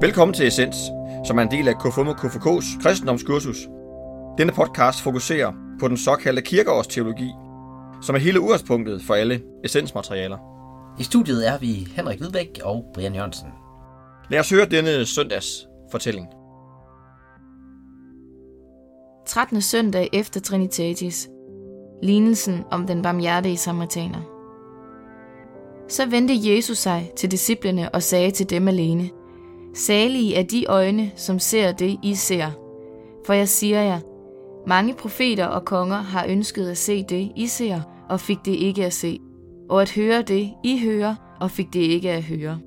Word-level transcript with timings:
Velkommen 0.00 0.34
til 0.34 0.46
Essens, 0.46 0.76
som 1.26 1.38
er 1.38 1.42
en 1.42 1.50
del 1.50 1.68
af 1.68 1.74
KFUM 1.78 2.08
og 2.08 2.14
KFK's 2.14 2.82
kristendomskursus. 2.82 3.56
Denne 4.38 4.52
podcast 4.52 5.02
fokuserer 5.02 5.52
på 5.80 5.88
den 5.88 5.96
såkaldte 5.96 6.42
kirkeårsteologi, 6.42 7.30
som 8.02 8.14
er 8.14 8.18
hele 8.18 8.40
udgangspunktet 8.40 9.02
for 9.02 9.14
alle 9.14 9.42
essensmaterialer. 9.64 10.38
I 10.98 11.02
studiet 11.02 11.48
er 11.48 11.58
vi 11.58 11.88
Henrik 11.96 12.18
Hvidbæk 12.18 12.60
og 12.64 12.84
Brian 12.94 13.14
Jørgensen. 13.14 13.48
Lad 14.30 14.40
os 14.40 14.50
høre 14.50 14.66
denne 14.66 15.06
søndags 15.06 15.66
fortælling. 15.90 16.26
13. 19.26 19.62
søndag 19.62 20.08
efter 20.12 20.40
Trinitatis. 20.40 21.28
Lignelsen 22.02 22.64
om 22.70 22.86
den 22.86 23.02
barmhjertige 23.02 23.56
samaritaner. 23.56 24.20
Så 25.88 26.06
vendte 26.06 26.34
Jesus 26.54 26.78
sig 26.78 27.10
til 27.16 27.30
disciplene 27.30 27.90
og 27.90 28.02
sagde 28.02 28.30
til 28.30 28.50
dem 28.50 28.68
alene, 28.68 29.10
Salige 29.74 30.36
er 30.36 30.42
de 30.42 30.66
øjne, 30.68 31.10
som 31.16 31.38
ser 31.38 31.72
det, 31.72 31.98
I 32.02 32.14
ser. 32.14 32.46
For 33.26 33.32
jeg 33.32 33.48
siger 33.48 33.82
jer, 33.82 34.00
mange 34.66 34.94
profeter 34.94 35.46
og 35.46 35.64
konger 35.64 35.96
har 35.96 36.26
ønsket 36.28 36.70
at 36.70 36.78
se 36.78 37.02
det, 37.02 37.32
I 37.36 37.46
ser, 37.46 37.80
og 38.08 38.20
fik 38.20 38.38
det 38.44 38.54
ikke 38.54 38.84
at 38.84 38.92
se, 38.92 39.18
og 39.68 39.82
at 39.82 39.90
høre 39.90 40.22
det, 40.22 40.50
I 40.64 40.80
hører, 40.84 41.14
og 41.40 41.50
fik 41.50 41.72
det 41.72 41.80
ikke 41.80 42.10
at 42.10 42.22
høre. 42.22 42.58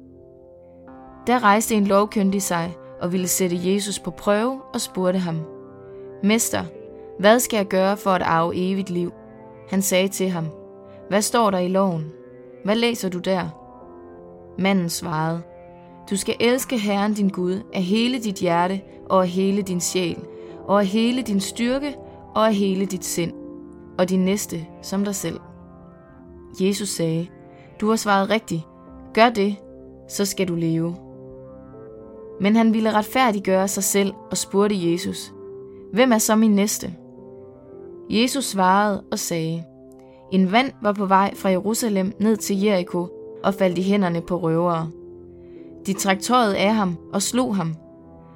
Der 1.28 1.44
rejste 1.44 1.76
en 1.76 1.88
lovkyndig 1.88 2.42
sig 2.42 2.74
og 3.02 3.12
ville 3.12 3.28
sætte 3.28 3.74
Jesus 3.74 4.00
på 4.00 4.12
prøve 4.12 4.62
og 4.74 4.82
spurgte 4.82 5.20
ham, 5.20 5.40
Mester, 6.24 6.64
hvad 7.20 7.40
skal 7.40 7.58
jeg 7.58 7.68
gøre 7.68 7.98
for 7.98 8.10
at 8.12 8.22
arve 8.22 8.54
evigt 8.56 8.90
liv? 8.90 9.12
Han 9.70 9.82
sagde 9.82 10.08
til 10.08 10.30
ham, 10.30 10.46
Hvad 11.10 11.22
står 11.22 11.52
der 11.52 11.60
i 11.60 11.68
loven? 11.68 12.12
Hvad 12.66 12.76
læser 12.76 13.10
du 13.10 13.20
der? 13.20 13.50
Manden 14.60 14.90
svarede, 14.90 15.42
du 16.12 16.18
skal 16.18 16.36
elske 16.40 16.78
Herren 16.78 17.14
din 17.14 17.30
Gud 17.30 17.62
af 17.74 17.84
hele 17.84 18.20
dit 18.20 18.36
hjerte 18.36 18.82
og 19.10 19.22
af 19.22 19.28
hele 19.28 19.62
din 19.62 19.82
sjæl, 19.82 20.18
og 20.68 20.80
af 20.80 20.86
hele 20.86 21.22
din 21.22 21.40
styrke 21.40 21.96
og 22.36 22.48
af 22.48 22.56
hele 22.56 22.86
dit 22.86 23.06
sind, 23.06 23.34
og 23.98 24.10
din 24.10 24.26
næste 24.26 24.68
som 24.82 25.04
dig 25.04 25.16
selv. 25.16 25.40
Jesus 26.60 26.90
sagde, 26.90 27.28
Du 27.82 27.90
har 27.90 27.96
svaret 27.96 28.30
rigtigt. 28.30 28.62
Gør 29.14 29.30
det, 29.30 29.56
så 30.10 30.26
skal 30.26 30.48
du 30.48 30.56
leve. 30.56 30.96
Men 32.42 32.56
han 32.56 32.74
ville 32.74 32.94
retfærdiggøre 32.94 33.68
sig 33.68 33.84
selv 33.84 34.14
og 34.32 34.38
spurgte 34.38 34.92
Jesus, 34.92 35.34
Hvem 35.94 36.12
er 36.12 36.18
så 36.18 36.36
min 36.36 36.56
næste? 36.56 36.96
Jesus 38.10 38.46
svarede 38.46 39.04
og 39.12 39.20
sagde, 39.20 39.64
En 40.32 40.52
vand 40.52 40.72
var 40.82 40.94
på 40.94 41.06
vej 41.06 41.36
fra 41.36 41.50
Jerusalem 41.50 42.14
ned 42.20 42.38
til 42.38 42.62
Jericho 42.62 43.08
og 43.44 43.54
faldt 43.54 43.78
i 43.78 43.82
hænderne 43.82 44.22
på 44.22 44.38
røvere. 44.38 44.92
De 45.86 45.94
trak 45.94 46.20
tøjet 46.20 46.54
af 46.54 46.76
ham 46.76 46.98
og 47.14 47.22
slog 47.22 47.56
ham. 47.56 47.76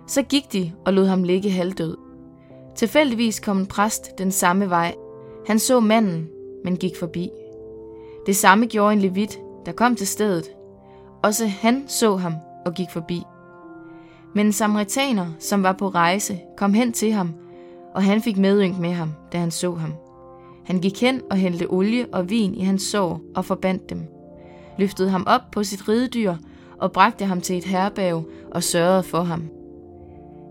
Så 0.07 0.21
gik 0.21 0.53
de 0.53 0.71
og 0.85 0.93
lod 0.93 1.05
ham 1.05 1.23
ligge 1.23 1.51
halvdød. 1.51 1.97
Tilfældigvis 2.75 3.39
kom 3.39 3.57
en 3.57 3.65
præst 3.65 4.17
den 4.17 4.31
samme 4.31 4.69
vej. 4.69 4.95
Han 5.47 5.59
så 5.59 5.79
manden, 5.79 6.27
men 6.63 6.77
gik 6.77 6.97
forbi. 6.99 7.29
Det 8.25 8.35
samme 8.35 8.65
gjorde 8.65 8.93
en 8.93 9.01
levit, 9.01 9.39
der 9.65 9.71
kom 9.71 9.95
til 9.95 10.07
stedet. 10.07 10.49
Også 11.23 11.47
han 11.47 11.83
så 11.87 12.15
ham 12.15 12.33
og 12.65 12.73
gik 12.73 12.87
forbi. 12.93 13.21
Men 14.35 14.45
en 14.45 14.53
samaritaner, 14.53 15.27
som 15.39 15.63
var 15.63 15.73
på 15.73 15.89
rejse, 15.89 16.39
kom 16.57 16.73
hen 16.73 16.93
til 16.93 17.11
ham, 17.11 17.33
og 17.93 18.03
han 18.03 18.21
fik 18.21 18.37
medynk 18.37 18.79
med 18.79 18.91
ham, 18.91 19.11
da 19.31 19.37
han 19.37 19.51
så 19.51 19.75
ham. 19.75 19.93
Han 20.65 20.79
gik 20.79 21.01
hen 21.01 21.21
og 21.31 21.37
hældte 21.37 21.67
olie 21.69 22.05
og 22.11 22.29
vin 22.29 22.55
i 22.55 22.63
hans 22.63 22.83
sår 22.83 23.21
og 23.35 23.45
forbandt 23.45 23.89
dem. 23.89 24.01
Løftede 24.77 25.09
ham 25.09 25.23
op 25.27 25.41
på 25.51 25.63
sit 25.63 25.89
ridedyr 25.89 26.35
og 26.77 26.91
bragte 26.91 27.25
ham 27.25 27.41
til 27.41 27.57
et 27.57 27.65
herberg 27.65 28.25
og 28.51 28.63
sørgede 28.63 29.03
for 29.03 29.21
ham. 29.21 29.43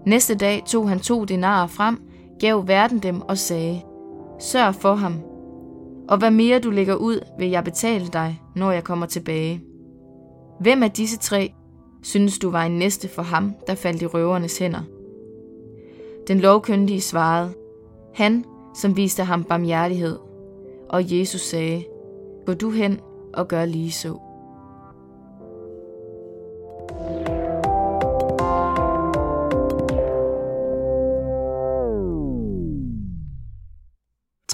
Næste 0.07 0.35
dag 0.35 0.63
tog 0.67 0.89
han 0.89 1.01
to 1.01 1.25
denarer 1.25 1.67
frem, 1.67 2.03
gav 2.41 2.69
verden 2.69 2.99
dem 2.99 3.21
og 3.21 3.39
sagde, 3.39 3.81
Sørg 4.41 4.75
for 4.75 4.95
ham, 4.95 5.15
og 6.09 6.19
hvad 6.19 6.31
mere 6.31 6.59
du 6.59 6.71
lægger 6.71 6.95
ud, 6.95 7.21
vil 7.39 7.51
jeg 7.51 7.65
betale 7.65 8.07
dig, 8.07 8.43
når 8.57 8.73
jeg 8.73 8.85
kommer 8.85 9.07
tilbage. 9.07 9.63
Hvem 10.61 10.83
af 10.83 10.91
disse 10.91 11.19
tre 11.19 11.53
synes 12.03 12.39
du 12.39 12.51
var 12.51 12.63
en 12.63 12.79
næste 12.79 13.09
for 13.09 13.23
ham, 13.23 13.55
der 13.67 13.75
faldt 13.75 14.03
i 14.03 14.07
røvernes 14.07 14.59
hænder? 14.59 14.83
Den 16.29 16.41
lovkyndige 16.41 17.01
svarede, 17.01 17.55
han, 18.15 18.45
som 18.75 18.97
viste 18.97 19.23
ham 19.23 19.45
barmhjertighed. 19.45 20.19
Og 20.89 21.19
Jesus 21.19 21.41
sagde, 21.41 21.85
gå 22.47 22.55
du 22.55 22.71
hen 22.71 23.01
og 23.35 23.49
gør 23.49 23.65
lige 23.65 23.93
så.– 23.93 24.19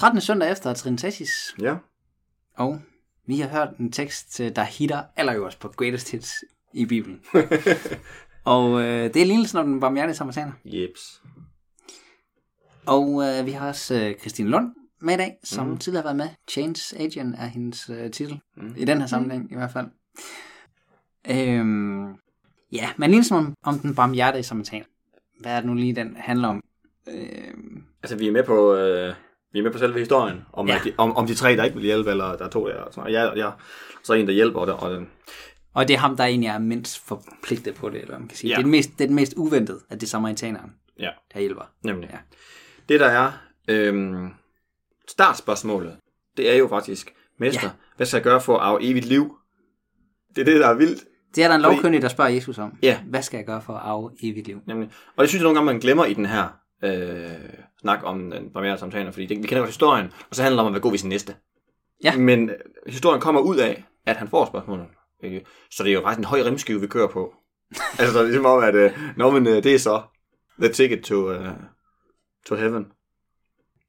13. 0.01 0.21
søndag 0.21 0.51
efter 0.51 0.73
Trinitatis, 0.73 1.55
Ja. 1.61 1.75
og 2.57 2.81
vi 3.25 3.39
har 3.39 3.49
hørt 3.49 3.77
en 3.79 3.91
tekst, 3.91 4.37
der 4.37 4.63
hitter 4.63 5.03
allerøverst 5.15 5.59
på 5.59 5.67
Greatest 5.67 6.11
Hits 6.11 6.33
i 6.73 6.85
Bibelen. 6.85 7.21
og 8.45 8.81
øh, 8.81 9.13
det 9.13 9.21
er 9.21 9.25
lignelsen 9.25 9.57
om 9.57 9.65
den 9.65 9.79
barmhjertige 9.79 10.15
samaritaner. 10.15 10.51
Jeps. 10.65 11.21
Og 12.85 13.23
øh, 13.23 13.45
vi 13.45 13.51
har 13.51 13.67
også 13.67 13.95
øh, 13.95 14.19
Christine 14.19 14.49
Lund 14.49 14.75
med 15.01 15.13
i 15.13 15.17
dag, 15.17 15.37
som 15.43 15.67
mm. 15.67 15.77
tidligere 15.77 16.01
har 16.01 16.13
været 16.13 16.17
med. 16.17 16.35
Change 16.49 17.03
Agent 17.03 17.35
er 17.39 17.45
hendes 17.45 17.89
øh, 17.89 18.11
titel, 18.11 18.39
mm. 18.57 18.73
i 18.77 18.85
den 18.85 18.99
her 18.99 19.07
sammenhæng 19.07 19.51
i 19.51 19.55
hvert 19.55 19.71
fald. 19.71 19.87
Øhm, 21.29 22.07
ja, 22.71 22.89
men 22.97 23.09
lignelsen 23.09 23.35
om, 23.35 23.53
om 23.63 23.79
den 23.79 23.95
barmhjertige 23.95 24.43
samaritaner. 24.43 24.85
Hvad 25.39 25.51
er 25.51 25.55
det 25.55 25.65
nu 25.65 25.73
lige, 25.73 25.95
den 25.95 26.15
handler 26.15 26.47
om? 26.47 26.63
Øhm, 27.07 27.83
Altså, 28.03 28.17
vi 28.17 28.27
er 28.27 28.31
med 28.31 28.43
på, 28.43 28.75
øh, 28.75 29.15
vi 29.53 29.59
er 29.59 29.63
med 29.63 29.71
på 29.71 29.77
selve 29.77 29.99
historien, 29.99 30.45
om, 30.53 30.67
Ja. 30.67 30.73
ja. 30.73 30.79
de, 30.83 30.93
om, 30.97 31.15
om 31.15 31.27
de 31.27 31.35
tre, 31.35 31.55
der 31.55 31.63
ikke 31.63 31.75
vil 31.75 31.85
hjælpe, 31.85 32.09
eller 32.11 32.35
der 32.35 32.45
er 32.45 32.49
to, 32.49 32.67
der 32.67 32.85
sådan, 32.91 33.03
og 33.03 33.11
jeg, 33.11 33.33
jeg, 33.35 33.51
så 34.03 34.13
er 34.13 34.17
en, 34.17 34.27
der 34.27 34.33
hjælper, 34.33 34.59
og, 34.59 34.67
der, 34.67 34.73
og 34.73 34.91
den, 34.91 35.09
og 35.73 35.87
det 35.87 35.93
er 35.93 35.97
ham, 35.97 36.17
der 36.17 36.23
egentlig 36.23 36.47
er 36.47 36.59
mindst 36.59 36.99
forpligtet 37.07 37.75
på 37.75 37.89
det, 37.89 38.01
eller 38.01 38.19
man 38.19 38.27
kan 38.27 38.37
sige. 38.37 38.49
Ja. 38.49 38.55
Det, 38.55 38.59
er 38.59 38.63
det, 38.63 38.71
mest, 38.71 38.89
det 38.97 39.01
er 39.03 39.07
det 39.07 39.15
mest 39.15 39.33
uventede, 39.37 39.79
at 39.89 40.01
det 40.01 40.07
er 40.07 40.09
samaritaneren, 40.09 40.71
ja, 40.99 41.09
der 41.33 41.39
hjælper. 41.39 41.63
nemlig. 41.83 42.09
Ja. 42.09 42.15
Ja. 42.15 42.21
Det, 42.89 42.99
der 42.99 43.05
er 43.07 43.31
øhm, 43.67 44.29
startspørgsmålet, 45.07 45.97
det 46.37 46.51
er 46.51 46.55
jo 46.57 46.67
faktisk, 46.67 47.13
mester, 47.39 47.61
Ja. 47.61 47.67
ja. 47.67 47.71
hvad 47.97 48.05
skal 48.07 48.17
jeg 48.17 48.23
gøre 48.23 48.41
for 48.41 48.55
at 48.57 48.61
arve 48.63 48.77
evigt 48.83 49.05
liv? 49.05 49.35
Det 50.35 50.41
er 50.41 50.45
det, 50.45 50.59
der 50.59 50.67
er 50.67 50.73
vildt. 50.73 51.03
Det 51.35 51.43
er 51.43 51.47
der 51.47 51.55
en 51.55 51.61
lovkyndig, 51.61 52.01
der 52.01 52.07
spørger 52.07 52.31
Jesus 52.31 52.57
om. 52.57 52.77
Ja. 52.83 52.99
Hvad 53.09 53.21
skal 53.21 53.37
jeg 53.37 53.45
gøre 53.45 53.61
for 53.61 53.73
at 53.73 53.81
arve 53.83 54.11
evigt 54.23 54.47
liv? 54.47 54.61
Nemlig. 54.67 54.89
Og 55.15 55.21
det 55.21 55.29
synes 55.29 55.39
jeg 55.39 55.43
nogle 55.43 55.55
gange, 55.59 55.65
man 55.73 55.79
glemmer 55.81 56.05
i 56.05 56.13
den 56.13 56.25
her 56.25 56.47
øh, 56.83 57.29
snak 57.81 57.99
om 58.03 58.31
den 58.31 58.49
barmhjertige 58.53 58.79
samtaler, 58.79 59.11
fordi 59.11 59.25
det, 59.25 59.37
vi 59.37 59.47
kender 59.47 59.59
godt 59.61 59.69
historien, 59.69 60.05
og 60.29 60.35
så 60.35 60.43
handler 60.43 60.61
det 60.61 60.67
om 60.67 60.67
at 60.67 60.73
være 60.73 60.81
god 60.81 60.91
ved 60.91 60.97
sin 60.99 61.09
næste. 61.09 61.35
Ja. 62.03 62.17
Men 62.17 62.49
øh, 62.49 62.55
historien 62.87 63.21
kommer 63.21 63.41
ud 63.41 63.57
af, 63.57 63.83
at 64.05 64.17
han 64.17 64.27
får 64.27 64.45
spørgsmålet. 64.45 64.85
Ikke? 65.23 65.45
Så 65.71 65.83
det 65.83 65.89
er 65.89 65.93
jo 65.93 66.01
faktisk 66.01 66.19
en 66.19 66.25
høj 66.25 66.41
rimskive, 66.45 66.81
vi 66.81 66.87
kører 66.87 67.07
på. 67.07 67.33
altså, 67.99 68.13
det 68.13 68.19
er 68.19 68.23
ligesom 68.23 68.45
om, 68.45 68.63
at 68.63 68.75
øh, 68.75 68.91
nå, 69.17 69.31
men, 69.31 69.47
øh, 69.47 69.63
det 69.63 69.75
er 69.75 69.79
så 69.79 70.01
the 70.61 70.69
ticket 70.73 71.03
to, 71.03 71.15
uh, 71.39 71.45
to 72.47 72.55
heaven. 72.55 72.85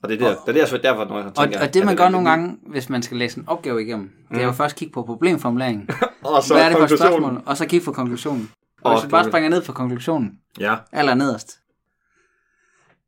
Og 0.02 0.08
det 0.08 0.14
er, 0.22 0.28
der, 0.28 0.36
Og- 0.36 0.46
det 0.46 0.56
er 0.56 0.60
derfor, 0.60 0.76
derfor, 0.76 1.04
når 1.04 1.16
jeg 1.18 1.26
Og, 1.26 1.34
tænker... 1.34 1.60
og 1.60 1.74
det 1.74 1.80
at 1.80 1.86
man 1.86 1.96
gør 1.96 2.08
nogle 2.08 2.28
gange, 2.30 2.56
hvis 2.70 2.88
man 2.88 3.02
skal 3.02 3.16
læse 3.16 3.38
en 3.38 3.48
opgave 3.48 3.82
igennem, 3.82 4.10
det 4.30 4.38
er 4.38 4.42
jo 4.44 4.50
Mm. 4.50 4.56
først 4.56 4.76
kigge 4.76 4.92
på 4.92 5.02
problemformuleringen. 5.02 5.88
Og 6.24 6.42
så 6.42 6.54
Hvad 6.54 6.64
er 6.64 6.68
det 6.68 6.76
for 6.78 6.84
et 6.84 6.98
spørgsmål? 7.00 7.42
Og 7.46 7.56
så 7.56 7.66
kigge 7.66 7.84
på 7.84 7.92
konklusionen. 7.92 8.50
Og 8.82 8.90
Og 8.92 8.98
hvis 8.98 9.06
vi 9.06 9.10
bare 9.10 9.22
det- 9.24 9.30
springer 9.32 9.50
ned 9.50 9.62
for 9.62 9.72
konklusionen, 9.72 10.30
Ja, 10.60 10.76
aller 10.92 11.14
nederst, 11.14 11.58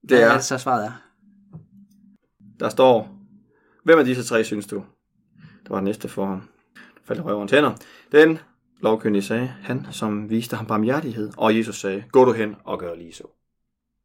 det 0.08 0.18
hvad 0.18 0.20
er 0.20 0.30
er, 0.30 0.34
det 0.34 0.44
så 0.44 0.58
svaret 0.58 0.86
er? 0.86 0.92
der 2.60 2.68
står, 2.68 3.08
hvem 3.84 3.98
af 3.98 4.04
disse 4.04 4.24
tre 4.24 4.44
synes 4.44 4.66
du? 4.66 4.84
Det 5.62 5.70
var 5.70 5.76
den 5.76 5.84
næste 5.84 6.08
for 6.08 6.26
ham. 6.26 6.42
Faldt 7.04 7.24
røveren 7.24 7.48
tænder. 7.48 7.74
Den 8.12 8.38
lovkyndige 8.80 9.22
sagde, 9.22 9.54
han 9.62 9.86
som 9.90 10.30
viste 10.30 10.56
ham 10.56 10.66
barmhjertighed. 10.66 11.30
Og 11.36 11.56
Jesus 11.56 11.80
sagde, 11.80 12.04
gå 12.12 12.24
du 12.24 12.32
hen 12.32 12.54
og 12.64 12.78
gør 12.78 12.94
lige 12.94 13.12
så. 13.12 13.24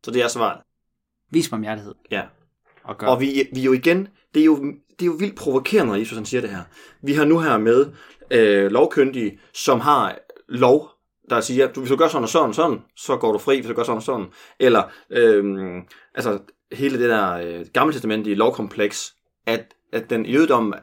Så 0.05 0.11
det 0.11 0.23
er 0.23 0.27
svaret. 0.27 0.61
Vis 1.31 1.51
mig 1.51 1.61
hjertighed. 1.61 1.95
Ja. 2.11 2.23
Og 2.83 2.97
gør. 2.97 3.07
Og 3.07 3.21
vi, 3.21 3.49
vi 3.53 3.59
er 3.59 3.63
jo 3.63 3.73
igen, 3.73 4.07
det 4.33 4.41
er 4.41 4.45
jo, 4.45 4.65
det 4.89 5.01
er 5.01 5.05
jo 5.05 5.15
vildt 5.19 5.35
provokerende, 5.35 5.91
når 5.91 5.99
Jesus 5.99 6.17
han 6.17 6.25
siger 6.25 6.41
det 6.41 6.49
her. 6.49 6.63
Vi 7.01 7.13
har 7.13 7.25
nu 7.25 7.39
her 7.39 7.57
med 7.57 7.85
øh, 8.31 8.71
lovkyndige, 8.71 9.39
som 9.53 9.79
har 9.79 10.17
lov, 10.47 10.89
der 11.29 11.41
siger, 11.41 11.67
du, 11.67 11.79
hvis 11.79 11.89
du 11.89 11.95
gør 11.95 12.07
sådan 12.07 12.23
og 12.23 12.29
sådan 12.29 12.49
og 12.49 12.55
sådan, 12.55 12.79
så 12.95 13.17
går 13.17 13.31
du 13.31 13.37
fri, 13.37 13.55
hvis 13.55 13.67
du 13.67 13.73
gør 13.73 13.83
sådan 13.83 13.97
og 13.97 14.03
sådan. 14.03 14.25
Eller, 14.59 14.83
øh, 15.09 15.75
altså, 16.15 16.39
hele 16.71 16.99
det 16.99 17.09
der 17.09 17.33
øh, 17.33 17.65
gamle 17.73 17.93
testamentlige 17.93 18.35
lovkompleks, 18.35 19.15
at, 19.45 19.73
at 19.93 20.09
den 20.09 20.25
jødedom 20.25 20.73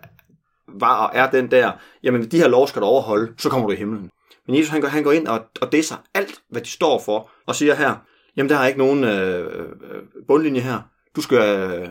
var 0.69 1.07
og 1.07 1.11
er 1.15 1.31
den 1.31 1.51
der, 1.51 1.73
jamen 2.03 2.25
de 2.31 2.39
her 2.39 2.49
lov 2.49 2.69
skal 2.69 2.83
du 2.83 2.87
overholde, 2.87 3.35
så 3.39 3.51
kommer 3.51 3.67
du 3.67 3.73
i 3.73 3.77
himlen. 3.77 4.11
Men 4.47 4.57
Jesus 4.57 4.71
han 4.71 4.81
går, 4.81 4.89
han 4.89 5.03
går 5.03 5.13
ind 5.13 5.27
og, 5.27 5.45
og 5.61 5.73
disser 5.73 5.97
alt, 6.15 6.43
hvad 6.51 6.61
de 6.61 6.69
står 6.69 7.03
for, 7.05 7.31
og 7.47 7.55
siger 7.55 7.75
her, 7.75 7.95
jamen 8.37 8.51
der 8.51 8.57
er 8.57 8.67
ikke 8.67 8.79
nogen 8.79 9.05
øh, 9.05 9.47
øh 9.47 10.03
bundlinje 10.29 10.61
her. 10.61 10.81
Du 11.17 11.21
skal 11.21 11.39
øh, 11.39 11.89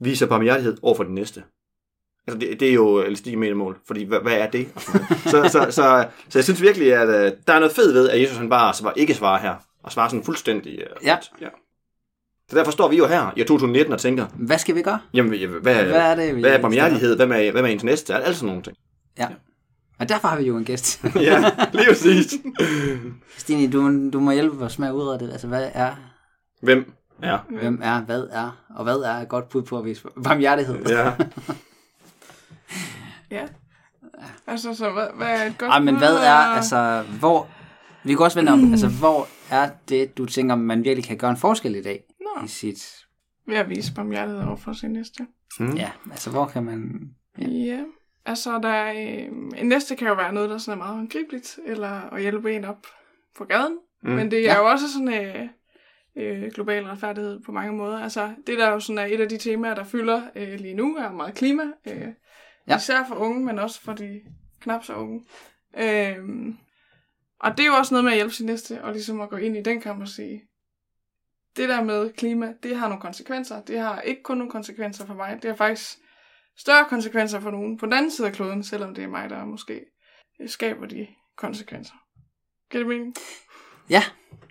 vise 0.00 0.26
barmhjertighed 0.26 0.76
over 0.82 0.94
for 0.94 1.04
den 1.04 1.14
næste. 1.14 1.44
Altså, 2.28 2.38
det, 2.38 2.60
det 2.60 2.68
er 2.68 2.72
jo 2.74 2.98
elastikmetermål, 3.02 3.78
fordi 3.86 4.04
hvad, 4.04 4.20
hvad 4.20 4.32
er 4.32 4.50
det? 4.50 4.68
Noget. 4.92 5.06
så, 5.24 5.48
så, 5.52 5.66
så, 5.70 6.06
så, 6.28 6.38
jeg 6.38 6.44
synes 6.44 6.62
virkelig, 6.62 6.94
at 6.94 7.08
uh, 7.08 7.38
der 7.46 7.52
er 7.52 7.58
noget 7.58 7.74
fedt 7.74 7.94
ved, 7.94 8.08
at 8.08 8.22
Jesus 8.22 8.36
han 8.36 8.48
bare 8.48 8.74
svar, 8.74 8.92
ikke 8.96 9.14
svarer 9.14 9.40
her, 9.40 9.54
og 9.82 9.92
svarer 9.92 10.08
sådan 10.08 10.24
fuldstændig 10.24 10.78
uh, 10.78 11.06
Ja. 11.06 11.16
ja. 11.40 11.48
Så 12.50 12.56
derfor 12.56 12.70
står 12.70 12.88
vi 12.88 12.96
jo 12.96 13.06
her 13.06 13.32
i 13.36 13.40
år 13.42 13.46
2019 13.46 13.92
og 13.92 14.00
tænker, 14.00 14.26
Hvad 14.34 14.58
skal 14.58 14.74
vi 14.74 14.82
gøre? 14.82 14.98
jamen, 15.14 15.30
hvad, 15.38 15.60
hvad, 15.60 15.84
Hvad 15.84 16.00
er 16.00 16.14
det, 16.14 16.36
vi 16.36 16.40
hvad 16.40 16.50
er 16.50 16.60
barmhjertighed? 16.60 17.16
Hvad 17.16 17.26
med, 17.26 17.52
hvad 17.52 17.62
med 17.62 17.72
ens 17.72 17.84
næste? 17.84 18.14
Alt 18.14 18.36
sådan 18.36 18.46
nogle 18.46 18.62
ting. 18.62 18.76
Ja. 19.18 19.28
Og 19.98 20.08
derfor 20.08 20.28
har 20.28 20.38
vi 20.38 20.44
jo 20.46 20.56
en 20.56 20.64
gæst. 20.64 21.04
ja, 21.14 21.50
lige 21.72 21.86
præcis. 21.88 22.34
Stine, 23.38 23.72
du, 23.72 24.10
du 24.12 24.20
må 24.20 24.30
hjælpe 24.32 24.64
os 24.64 24.78
med 24.78 24.88
at 24.88 24.92
udrede 24.92 25.18
det. 25.18 25.32
Altså, 25.32 25.46
hvad 25.46 25.70
er, 25.74 25.90
Hvem 26.62 26.92
er? 27.22 27.38
hvem 27.60 27.80
er, 27.82 28.00
hvad 28.00 28.26
er, 28.32 28.64
og 28.76 28.84
hvad 28.84 28.96
er 28.96 29.14
et 29.14 29.28
godt 29.28 29.48
bud 29.48 29.62
på 29.62 29.78
at 29.78 29.84
vise 29.84 30.02
barmhjertighed? 30.24 30.76
Ja. 30.88 31.12
Ja. 33.30 33.46
Altså, 34.46 34.74
så 34.74 34.90
hvad, 34.90 35.06
hvad 35.16 35.40
er 35.40 35.44
et 35.46 35.58
godt 35.58 35.70
Ej, 35.70 35.78
men 35.78 35.96
hvad 35.98 36.16
er, 36.16 36.32
altså, 36.34 37.04
hvor, 37.18 37.48
vi 38.04 38.12
kan 38.14 38.20
også 38.24 38.38
vende 38.38 38.52
om, 38.52 38.70
altså, 38.72 38.88
hvor 38.88 39.26
er 39.50 39.70
det, 39.88 40.18
du 40.18 40.26
tænker, 40.26 40.54
man 40.54 40.84
virkelig 40.84 41.04
kan 41.04 41.18
gøre 41.18 41.30
en 41.30 41.36
forskel 41.36 41.74
i 41.74 41.82
dag? 41.82 42.04
Nå. 42.20 42.44
I 42.44 42.48
sit, 42.48 42.94
Ved 43.46 43.56
at 43.56 43.68
vise 43.70 43.94
barmhjertighed 43.94 44.42
over 44.42 44.56
for 44.56 44.72
sin 44.72 44.90
næste. 44.90 45.26
Mm. 45.60 45.74
ja, 45.76 45.90
altså, 46.10 46.30
hvor 46.30 46.46
kan 46.46 46.62
man, 46.64 47.00
Ja. 47.38 47.46
ja. 47.48 47.80
Altså, 48.26 48.58
der 48.62 48.68
er, 48.68 48.92
øh, 48.92 49.28
en 49.60 49.66
næste 49.66 49.96
kan 49.96 50.08
jo 50.08 50.14
være 50.14 50.32
noget, 50.32 50.50
der 50.50 50.58
sådan 50.58 50.80
er 50.80 50.84
meget 50.84 50.96
håndgribeligt, 50.96 51.58
eller 51.66 52.14
at 52.14 52.20
hjælpe 52.22 52.52
en 52.52 52.64
op 52.64 52.86
på 53.38 53.44
gaden. 53.44 53.76
Mm. 54.02 54.10
Men 54.10 54.30
det 54.30 54.38
er 54.38 54.42
Ja. 54.54 54.58
jo 54.58 54.70
også 54.70 54.92
sådan 54.92 55.14
øh, 55.26 55.48
øh, 56.16 56.50
global 56.54 56.84
retfærdighed 56.84 57.40
på 57.46 57.52
mange 57.52 57.72
måder. 57.72 57.98
Altså, 58.02 58.30
det 58.46 58.58
der 58.58 58.66
er 58.66 58.72
jo 58.72 58.80
sådan 58.80 58.98
er 58.98 59.04
et 59.04 59.20
af 59.20 59.28
de 59.28 59.38
temaer, 59.38 59.74
der 59.74 59.84
fylder 59.84 60.22
øh, 60.36 60.60
lige 60.60 60.74
nu, 60.74 60.96
er 60.96 61.12
meget 61.12 61.34
klima. 61.34 61.62
Øh, 61.88 62.08
Ja. 62.68 62.76
Især 62.76 63.04
for 63.08 63.14
unge, 63.14 63.44
men 63.44 63.58
også 63.58 63.80
for 63.80 63.92
de 63.92 64.20
knap 64.60 64.84
så 64.84 64.94
unge. 64.94 65.24
Øh, 65.78 66.16
og 67.40 67.56
det 67.56 67.62
er 67.62 67.66
jo 67.66 67.74
også 67.74 67.94
noget 67.94 68.04
med 68.04 68.12
at 68.12 68.16
hjælpe 68.18 68.34
sin 68.34 68.46
næste, 68.46 68.84
og 68.84 68.92
ligesom 68.92 69.20
at 69.20 69.28
gå 69.30 69.36
ind 69.36 69.56
i 69.56 69.62
den 69.62 69.80
kamp 69.80 70.00
og 70.02 70.08
sige, 70.08 70.42
det 71.56 71.68
der 71.68 71.82
med 71.84 72.12
klima, 72.12 72.52
det 72.62 72.76
har 72.76 72.88
nogle 72.88 73.00
konsekvenser. 73.00 73.60
Det 73.62 73.78
har 73.78 74.00
ikke 74.00 74.22
kun 74.22 74.36
nogle 74.38 74.50
konsekvenser 74.50 75.06
for 75.06 75.14
mig, 75.14 75.38
det 75.42 75.50
har 75.50 75.56
faktisk 75.56 75.98
større 76.58 76.84
konsekvenser 76.88 77.40
for 77.40 77.50
nogen 77.50 77.78
på 77.78 77.86
den 77.86 77.92
anden 77.92 78.10
side 78.10 78.26
af 78.26 78.32
kloden, 78.32 78.62
selvom 78.64 78.94
det 78.94 79.04
er 79.04 79.08
mig, 79.08 79.30
der 79.30 79.44
måske 79.44 79.84
skaber 80.46 80.86
de 80.86 81.06
konsekvenser. 81.36 81.94
Kan 82.70 82.80
det 82.80 82.88
mening? 82.88 83.14
ja, 83.90 84.02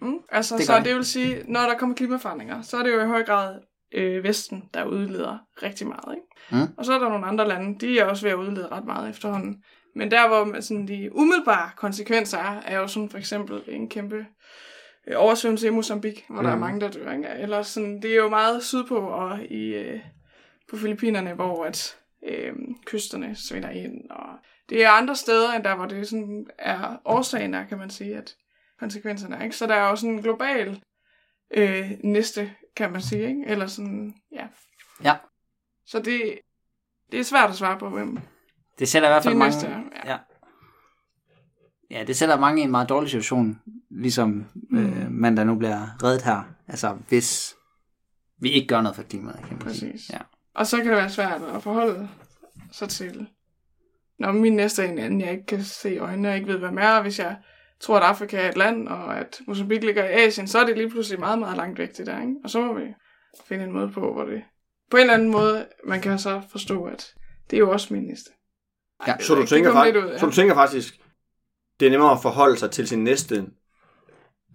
Mm. 0.01 0.19
Altså, 0.29 0.57
Det 0.57 0.65
så 0.65 0.77
det. 0.77 0.85
det 0.85 0.95
vil 0.95 1.05
sige, 1.05 1.43
når 1.47 1.59
der 1.61 1.77
kommer 1.77 1.95
klimaforandringer, 1.95 2.61
så 2.61 2.77
er 2.77 2.83
det 2.83 2.93
jo 2.93 3.01
i 3.01 3.05
høj 3.05 3.23
grad 3.23 3.59
øh, 3.93 4.23
Vesten, 4.23 4.69
der 4.73 4.85
udleder 4.85 5.37
rigtig 5.63 5.87
meget. 5.87 6.15
Ikke? 6.15 6.63
Mm. 6.65 6.73
Og 6.77 6.85
så 6.85 6.93
er 6.93 6.99
der 6.99 7.09
nogle 7.09 7.25
andre 7.25 7.47
lande, 7.47 7.79
de 7.79 7.99
er 7.99 8.05
også 8.05 8.25
ved 8.25 8.31
at 8.31 8.37
udlede 8.37 8.67
ret 8.67 8.85
meget 8.85 9.09
efterhånden. 9.09 9.63
Men 9.95 10.11
der, 10.11 10.27
hvor 10.27 10.43
man 10.43 10.61
sådan, 10.61 10.87
de 10.87 11.09
umiddelbare 11.15 11.69
konsekvenser 11.77 12.37
er, 12.37 12.61
er 12.65 12.77
jo 12.77 12.87
sådan 12.87 13.09
for 13.09 13.17
eksempel 13.17 13.61
en 13.67 13.89
kæmpe 13.89 14.25
øh, 15.07 15.15
oversvømmelse 15.17 15.67
i 15.67 15.69
Mozambique, 15.69 16.23
hvor 16.29 16.41
mm. 16.41 16.43
der 16.43 16.51
er 16.51 16.55
Mm. 16.55 16.61
mange, 16.61 16.81
der 16.81 16.89
dør. 16.91 17.11
Ikke? 17.11 17.29
Eller 17.29 17.61
sådan, 17.61 18.01
det 18.01 18.11
er 18.11 18.15
jo 18.15 18.29
meget 18.29 18.63
sydpå 18.63 18.97
og 18.97 19.39
i, 19.43 19.73
øh, 19.73 19.99
på 20.69 20.77
Filippinerne, 20.77 21.33
hvor 21.33 21.65
at, 21.65 21.97
øh, 22.27 22.53
kysterne 22.85 23.35
svinder 23.35 23.69
ind. 23.69 24.09
Og 24.09 24.25
det 24.69 24.83
er 24.83 24.89
andre 24.89 25.15
steder, 25.15 25.51
end 25.53 25.63
der, 25.63 25.75
hvor 25.75 25.85
det 25.85 26.07
sådan 26.07 26.45
er 26.59 27.01
årsagen 27.05 27.53
der, 27.53 27.65
kan 27.65 27.77
man 27.77 27.89
sige, 27.89 28.17
at 28.17 28.35
konsekvenserne 28.79 29.35
er. 29.35 29.43
Ikke? 29.43 29.55
Så 29.55 29.67
der 29.67 29.75
er 29.75 29.89
jo 29.89 29.95
sådan 29.95 30.15
en 30.15 30.21
global 30.21 30.81
øh, 31.51 31.91
næste, 32.03 32.53
kan 32.75 32.91
man 32.91 33.01
sige. 33.01 33.27
Ikke? 33.27 33.43
Eller 33.47 33.67
sådan, 33.67 34.13
ja. 34.31 34.47
Ja. 35.03 35.15
Så 35.85 35.99
det, 35.99 36.39
det 37.11 37.19
er 37.19 37.23
svært 37.23 37.49
at 37.49 37.55
svare 37.55 37.79
på, 37.79 37.89
hvem 37.89 38.19
det 38.79 38.87
sætter 38.87 39.09
i 39.09 39.11
hvert 39.11 39.23
fald 39.23 39.35
mange, 39.35 39.55
næste. 39.55 39.69
Ja. 39.69 40.11
ja. 40.11 40.17
ja, 41.91 42.03
det 42.03 42.15
sætter 42.15 42.39
mange 42.39 42.61
i 42.61 42.63
en 42.63 42.71
meget 42.71 42.89
dårlig 42.89 43.09
situation, 43.09 43.61
ligesom 43.89 44.45
øh, 44.73 45.11
man 45.11 45.37
der 45.37 45.43
nu 45.43 45.55
bliver 45.55 46.03
reddet 46.03 46.21
her. 46.21 46.43
Altså, 46.67 46.97
hvis 47.09 47.55
vi 48.39 48.49
ikke 48.49 48.67
gør 48.67 48.81
noget 48.81 48.95
for 48.95 49.03
klimaet, 49.03 49.39
kan 49.47 49.59
man 49.63 49.73
sige. 49.73 49.91
Præcis. 49.91 50.09
Ja. 50.09 50.19
Og 50.53 50.67
så 50.67 50.77
kan 50.77 50.85
det 50.85 50.95
være 50.95 51.09
svært 51.09 51.41
at 51.41 51.63
forholde 51.63 52.09
sig 52.71 52.89
til, 52.89 53.27
når 54.19 54.31
min 54.31 54.53
næste 54.53 54.83
er 54.83 54.91
en 54.91 54.97
anden, 54.97 55.21
jeg 55.21 55.31
ikke 55.31 55.45
kan 55.45 55.63
se 55.63 55.97
øjnene 55.97 56.29
og 56.29 56.35
ikke 56.35 56.47
ved, 56.47 56.57
hvad 56.57 56.71
med 56.71 56.83
er. 56.83 57.01
Hvis 57.01 57.19
jeg 57.19 57.37
tror, 57.79 57.97
at 57.97 58.03
Afrika 58.03 58.37
er 58.37 58.49
et 58.49 58.57
land, 58.57 58.87
og 58.87 59.17
at 59.19 59.39
Mozambique 59.47 59.85
ligger 59.85 60.03
i 60.03 60.11
Asien, 60.11 60.47
så 60.47 60.59
er 60.59 60.65
det 60.65 60.77
lige 60.77 60.89
pludselig 60.89 61.19
meget, 61.19 61.39
meget 61.39 61.57
langt 61.57 61.79
væk 61.79 61.97
det 61.97 62.07
der. 62.07 62.21
Ikke? 62.21 62.33
Og 62.43 62.49
så 62.49 62.61
må 62.61 62.73
vi 62.73 62.85
finde 63.47 63.63
en 63.63 63.71
måde 63.71 63.91
på, 63.91 64.13
hvor 64.13 64.23
det 64.23 64.43
på 64.91 64.97
en 64.97 65.01
eller 65.01 65.13
anden 65.13 65.29
måde, 65.29 65.65
man 65.85 66.01
kan 66.01 66.19
så 66.19 66.41
forstå, 66.51 66.83
at 66.83 67.13
det 67.49 67.57
er 67.57 67.59
jo 67.59 67.71
også 67.71 67.93
min 67.93 68.03
næste. 68.03 68.29
Ja. 69.07 69.17
Så 69.19 69.35
du, 69.35 69.45
tænker, 69.45 69.71
faktisk, 69.71 70.05
ud, 70.05 70.09
ja. 70.11 70.17
så 70.17 70.25
du 70.25 70.31
tænker 70.31 70.53
faktisk, 70.55 70.93
det 71.79 71.85
er 71.85 71.89
nemmere 71.89 72.11
at 72.11 72.21
forholde 72.21 72.57
sig 72.57 72.71
til 72.71 72.87
sin 72.87 73.03
næste, 73.03 73.45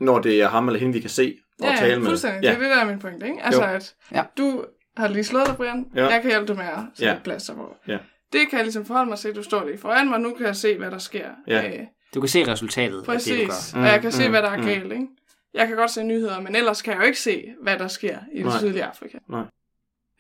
når 0.01 0.19
det 0.19 0.41
er 0.43 0.49
ham 0.49 0.69
eller 0.69 0.81
hende, 0.81 0.95
vi 0.95 1.01
kan 1.01 1.11
se 1.11 1.39
og 1.61 1.67
ja, 1.69 1.77
tale 1.77 1.93
ja, 1.93 1.99
med. 1.99 2.07
fuldstændig. 2.07 2.43
Det 2.43 2.51
er 2.51 2.59
det, 2.59 2.71
der 2.71 2.77
er 2.77 2.85
min 2.85 2.99
pointe. 2.99 3.27
Ikke? 3.27 3.43
Altså, 3.43 3.63
at 3.65 3.95
Ja. 4.13 4.25
du 4.39 4.65
har 4.97 5.09
lige 5.09 5.25
slået 5.25 5.47
dig, 5.47 5.57
Brian. 5.57 5.87
Ja. 5.95 6.07
Jeg 6.07 6.23
kan 6.23 6.31
hjælpe 6.31 6.47
dig 6.47 6.57
med 6.57 6.65
at 6.65 6.79
sætte 6.95 7.11
Ja. 7.11 7.13
ja. 7.13 7.19
plaster 7.25 7.55
på. 7.55 7.75
Ja. 7.89 7.99
Det 8.33 8.41
kan 8.51 8.57
jeg 8.57 8.65
ligesom 8.65 8.85
forholde 8.85 9.09
mig 9.09 9.19
til. 9.19 9.35
Du 9.37 9.43
står 9.43 9.65
lige 9.65 9.79
foran 9.79 10.09
mig. 10.11 10.21
Nu 10.21 10.35
kan 10.35 10.47
jeg 10.47 10.57
se, 10.57 10.79
hvad 10.79 10.91
der 10.91 10.99
sker. 10.99 11.29
Ja. 11.47 11.69
Øh, 11.69 11.87
Du 12.15 12.21
kan 12.21 12.29
se 12.29 12.47
resultatet 12.53 12.97
af 12.97 12.99
det, 12.99 13.07
du 13.07 13.11
gør. 13.13 13.47
Præcis. 13.49 13.75
Og 13.75 13.81
jeg 13.83 14.01
kan 14.01 14.13
se, 14.13 14.25
Mm, 14.25 14.31
hvad 14.31 14.43
der 14.43 14.51
er 14.51 14.57
mm. 14.57 14.65
galt, 14.65 14.93
ikke? 14.93 15.07
Jeg 15.55 15.69
kan 15.69 15.77
godt 15.77 15.91
se 15.91 16.03
nyheder, 16.05 16.41
men 16.41 16.55
ellers 16.57 16.83
kan 16.83 16.93
jeg 16.93 17.01
jo 17.01 17.07
ikke 17.07 17.21
se, 17.21 17.55
hvad 17.63 17.79
der 17.79 17.89
sker 17.89 18.19
i 18.35 18.39
det 18.39 18.47
Nej. 18.47 18.59
sydlige 18.59 18.85
Afrika. 18.85 19.19
Nej. 19.29 19.45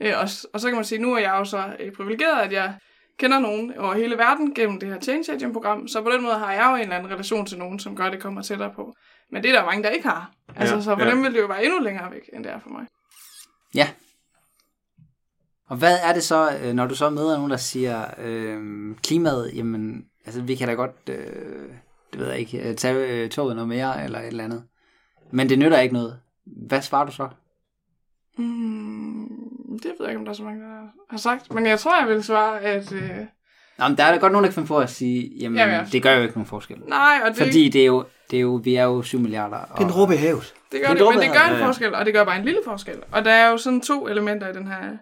Øh, 0.00 0.12
og, 0.20 0.28
og 0.52 0.60
så 0.60 0.68
kan 0.68 0.74
man 0.74 0.84
sige, 0.84 0.98
nu 1.02 1.14
er 1.14 1.18
jeg 1.18 1.30
jo 1.38 1.44
så 1.44 1.76
øh, 1.80 1.92
privilegeret, 1.92 2.40
at 2.42 2.52
jeg 2.52 2.74
kender 3.18 3.38
nogen 3.38 3.78
over 3.78 3.94
hele 3.94 4.18
verden 4.18 4.54
gennem 4.54 4.80
det 4.80 4.88
her 4.88 5.00
Change 5.00 5.32
Agent-program, 5.32 5.88
så 5.88 6.02
på 6.02 6.10
den 6.10 6.22
måde 6.22 6.34
har 6.34 6.52
jeg 6.52 6.66
jo 6.70 6.74
en 6.74 6.80
eller 6.82 6.96
anden 6.96 7.12
relation 7.12 7.46
til 7.46 7.58
nogen, 7.58 7.78
som 7.78 7.96
gør, 7.96 8.04
at 8.04 8.12
det 8.12 8.20
kommer 8.22 8.42
tættere 8.42 8.72
på. 8.76 8.94
Men 9.30 9.42
det 9.42 9.50
er 9.50 9.54
der 9.54 9.64
mange, 9.64 9.82
der 9.82 9.88
ikke 9.90 10.08
har. 10.08 10.32
Altså, 10.56 10.74
Ja, 10.74 10.80
så 10.80 10.96
for 10.96 11.04
ja. 11.04 11.10
dem 11.10 11.22
vil 11.22 11.34
det 11.34 11.40
jo 11.40 11.46
være 11.46 11.64
endnu 11.64 11.78
længere 11.78 12.10
væk, 12.12 12.30
end 12.32 12.44
det 12.44 12.52
er 12.52 12.60
for 12.60 12.70
mig. 12.70 12.86
Ja. 13.74 13.88
Og 15.68 15.76
hvad 15.76 15.98
er 16.02 16.12
det 16.12 16.22
så, 16.22 16.58
øh, 16.62 16.72
når 16.72 16.86
du 16.86 16.94
så 16.94 17.10
møder 17.10 17.36
nogen, 17.36 17.50
der 17.50 17.56
siger, 17.56 18.04
øh, 18.18 18.60
klimaet, 19.02 19.50
jamen, 19.54 20.04
altså 20.26 20.42
vi 20.42 20.54
kan 20.54 20.68
da 20.68 20.74
godt, 20.74 20.90
øh, 21.08 21.16
det 22.12 22.20
ved 22.20 22.28
jeg 22.28 22.38
ikke, 22.38 22.68
øh, 22.68 22.76
tage 22.76 23.22
øh, 23.24 23.30
toget 23.30 23.56
noget 23.56 23.68
mere, 23.68 24.04
eller 24.04 24.18
et 24.18 24.26
eller 24.26 24.44
andet. 24.44 24.64
Men 25.30 25.48
det 25.48 25.58
nytter 25.58 25.78
ikke 25.78 25.94
noget. 25.94 26.20
Hvad 26.68 26.82
svarer 26.82 27.04
du 27.06 27.12
så? 27.12 27.28
Mm, 28.38 29.78
det 29.82 29.84
ved 29.84 29.96
jeg 30.00 30.08
ikke, 30.08 30.18
om 30.18 30.24
der 30.24 30.32
er 30.32 30.36
så 30.36 30.42
mange, 30.42 30.60
der 30.62 30.80
har 31.10 31.18
sagt. 31.18 31.54
Men 31.54 31.66
jeg 31.66 31.78
tror, 31.78 32.00
jeg 32.00 32.08
vil 32.08 32.22
svare, 32.24 32.60
at... 32.60 32.92
Øh, 32.92 33.10
Nå, 33.78 33.88
men 33.88 33.96
der 33.98 34.04
er 34.04 34.12
da 34.12 34.18
godt 34.18 34.32
nogen, 34.32 34.44
der 34.44 34.50
kan 34.50 34.54
finde 34.54 34.68
på 34.68 34.78
at 34.78 34.90
sige, 34.90 35.30
jamen, 35.40 35.58
Ja, 35.58 35.66
ja. 35.68 35.84
det 35.92 36.02
gør 36.02 36.16
jo 36.16 36.22
ikke 36.22 36.34
nogen 36.34 36.46
forskel. 36.46 36.78
nej, 36.88 37.20
og 37.24 37.28
det, 37.28 37.36
Fordi 37.36 37.68
det 37.68 37.82
er 37.82 37.86
jo, 37.86 38.04
det 38.30 38.36
er 38.36 38.40
jo, 38.40 38.60
vi 38.64 38.74
er 38.74 38.84
jo 38.84 39.02
7 39.02 39.18
milliarder. 39.18 39.56
Og, 39.56 39.78
Det 39.78 39.84
er 39.94 40.06
en 40.06 40.12
i 40.12 40.16
havet. 40.16 40.54
Det 40.72 40.80
gør 40.80 40.88
Men 40.88 40.96
det, 40.96 41.04
dog 41.04 41.14
men 41.14 41.22
det 41.22 41.32
gør 41.32 41.54
en 41.54 41.58
forskel, 41.64 41.94
og 41.94 42.04
det 42.06 42.14
gør 42.14 42.24
bare 42.24 42.38
en 42.38 42.44
lille 42.44 42.60
forskel. 42.64 42.96
Og 43.12 43.24
der 43.24 43.30
er 43.30 43.50
jo 43.50 43.56
sådan 43.56 43.80
to 43.80 44.08
elementer 44.08 44.48
i 44.48 44.52
den 44.52 44.66
her 44.66 44.96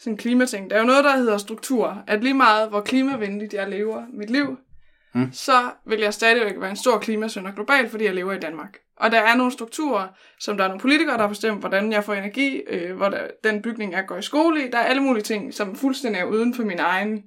sådan 0.00 0.16
klimating. 0.16 0.70
Der 0.70 0.76
er 0.76 0.80
jo 0.80 0.86
noget, 0.86 1.04
der 1.04 1.16
hedder 1.16 1.38
struktur. 1.38 2.02
At 2.06 2.22
lige 2.22 2.34
meget, 2.34 2.68
hvor 2.68 2.80
klimavenligt 2.80 3.54
jeg 3.54 3.68
lever 3.68 4.02
mit 4.12 4.30
liv, 4.30 4.58
Mm. 5.16 5.32
så 5.32 5.70
vil 5.86 6.00
jeg 6.00 6.14
stadigvæk 6.14 6.54
være 6.60 6.70
en 6.70 6.76
stor 6.76 6.98
klimasynder 6.98 7.52
globalt, 7.52 7.90
fordi 7.90 8.04
jeg 8.04 8.14
lever 8.14 8.32
i 8.32 8.38
Danmark. 8.38 8.78
Og 8.96 9.10
der 9.10 9.20
er 9.20 9.36
nogle 9.36 9.52
strukturer, 9.52 10.08
som 10.40 10.56
der 10.56 10.64
er 10.64 10.68
nogle 10.68 10.80
politikere, 10.80 11.14
der 11.14 11.20
har 11.20 11.28
bestemt, 11.28 11.60
hvordan 11.60 11.92
jeg 11.92 12.04
får 12.04 12.14
energi, 12.14 12.60
øh, 12.68 12.96
hvor 12.96 13.08
der, 13.08 13.26
den 13.44 13.62
bygning, 13.62 13.92
jeg 13.92 14.04
går 14.06 14.16
i 14.16 14.22
skole 14.22 14.66
i. 14.66 14.70
Der 14.70 14.78
er 14.78 14.82
alle 14.82 15.02
mulige 15.02 15.22
ting, 15.22 15.54
som 15.54 15.76
fuldstændig 15.76 16.20
er 16.20 16.24
uden 16.24 16.54
for 16.54 16.62
min 16.62 16.78
egen, 16.78 17.22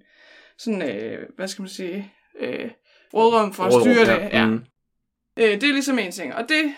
sådan, 0.57 0.81
øh, 0.81 1.19
hvad 1.35 1.47
skal 1.47 1.61
man 1.61 1.69
sige, 1.69 2.13
øh, 2.39 2.69
rådrum 3.13 3.53
for 3.53 3.63
at 3.63 3.73
styre 3.81 4.11
ja. 4.11 4.15
det. 4.15 4.29
Ja. 4.33 4.45
Mm. 4.45 4.63
Øh, 5.39 5.61
det 5.61 5.63
er 5.63 5.73
ligesom 5.73 5.99
en 5.99 6.11
ting. 6.11 6.35
Og 6.35 6.49
det, 6.49 6.73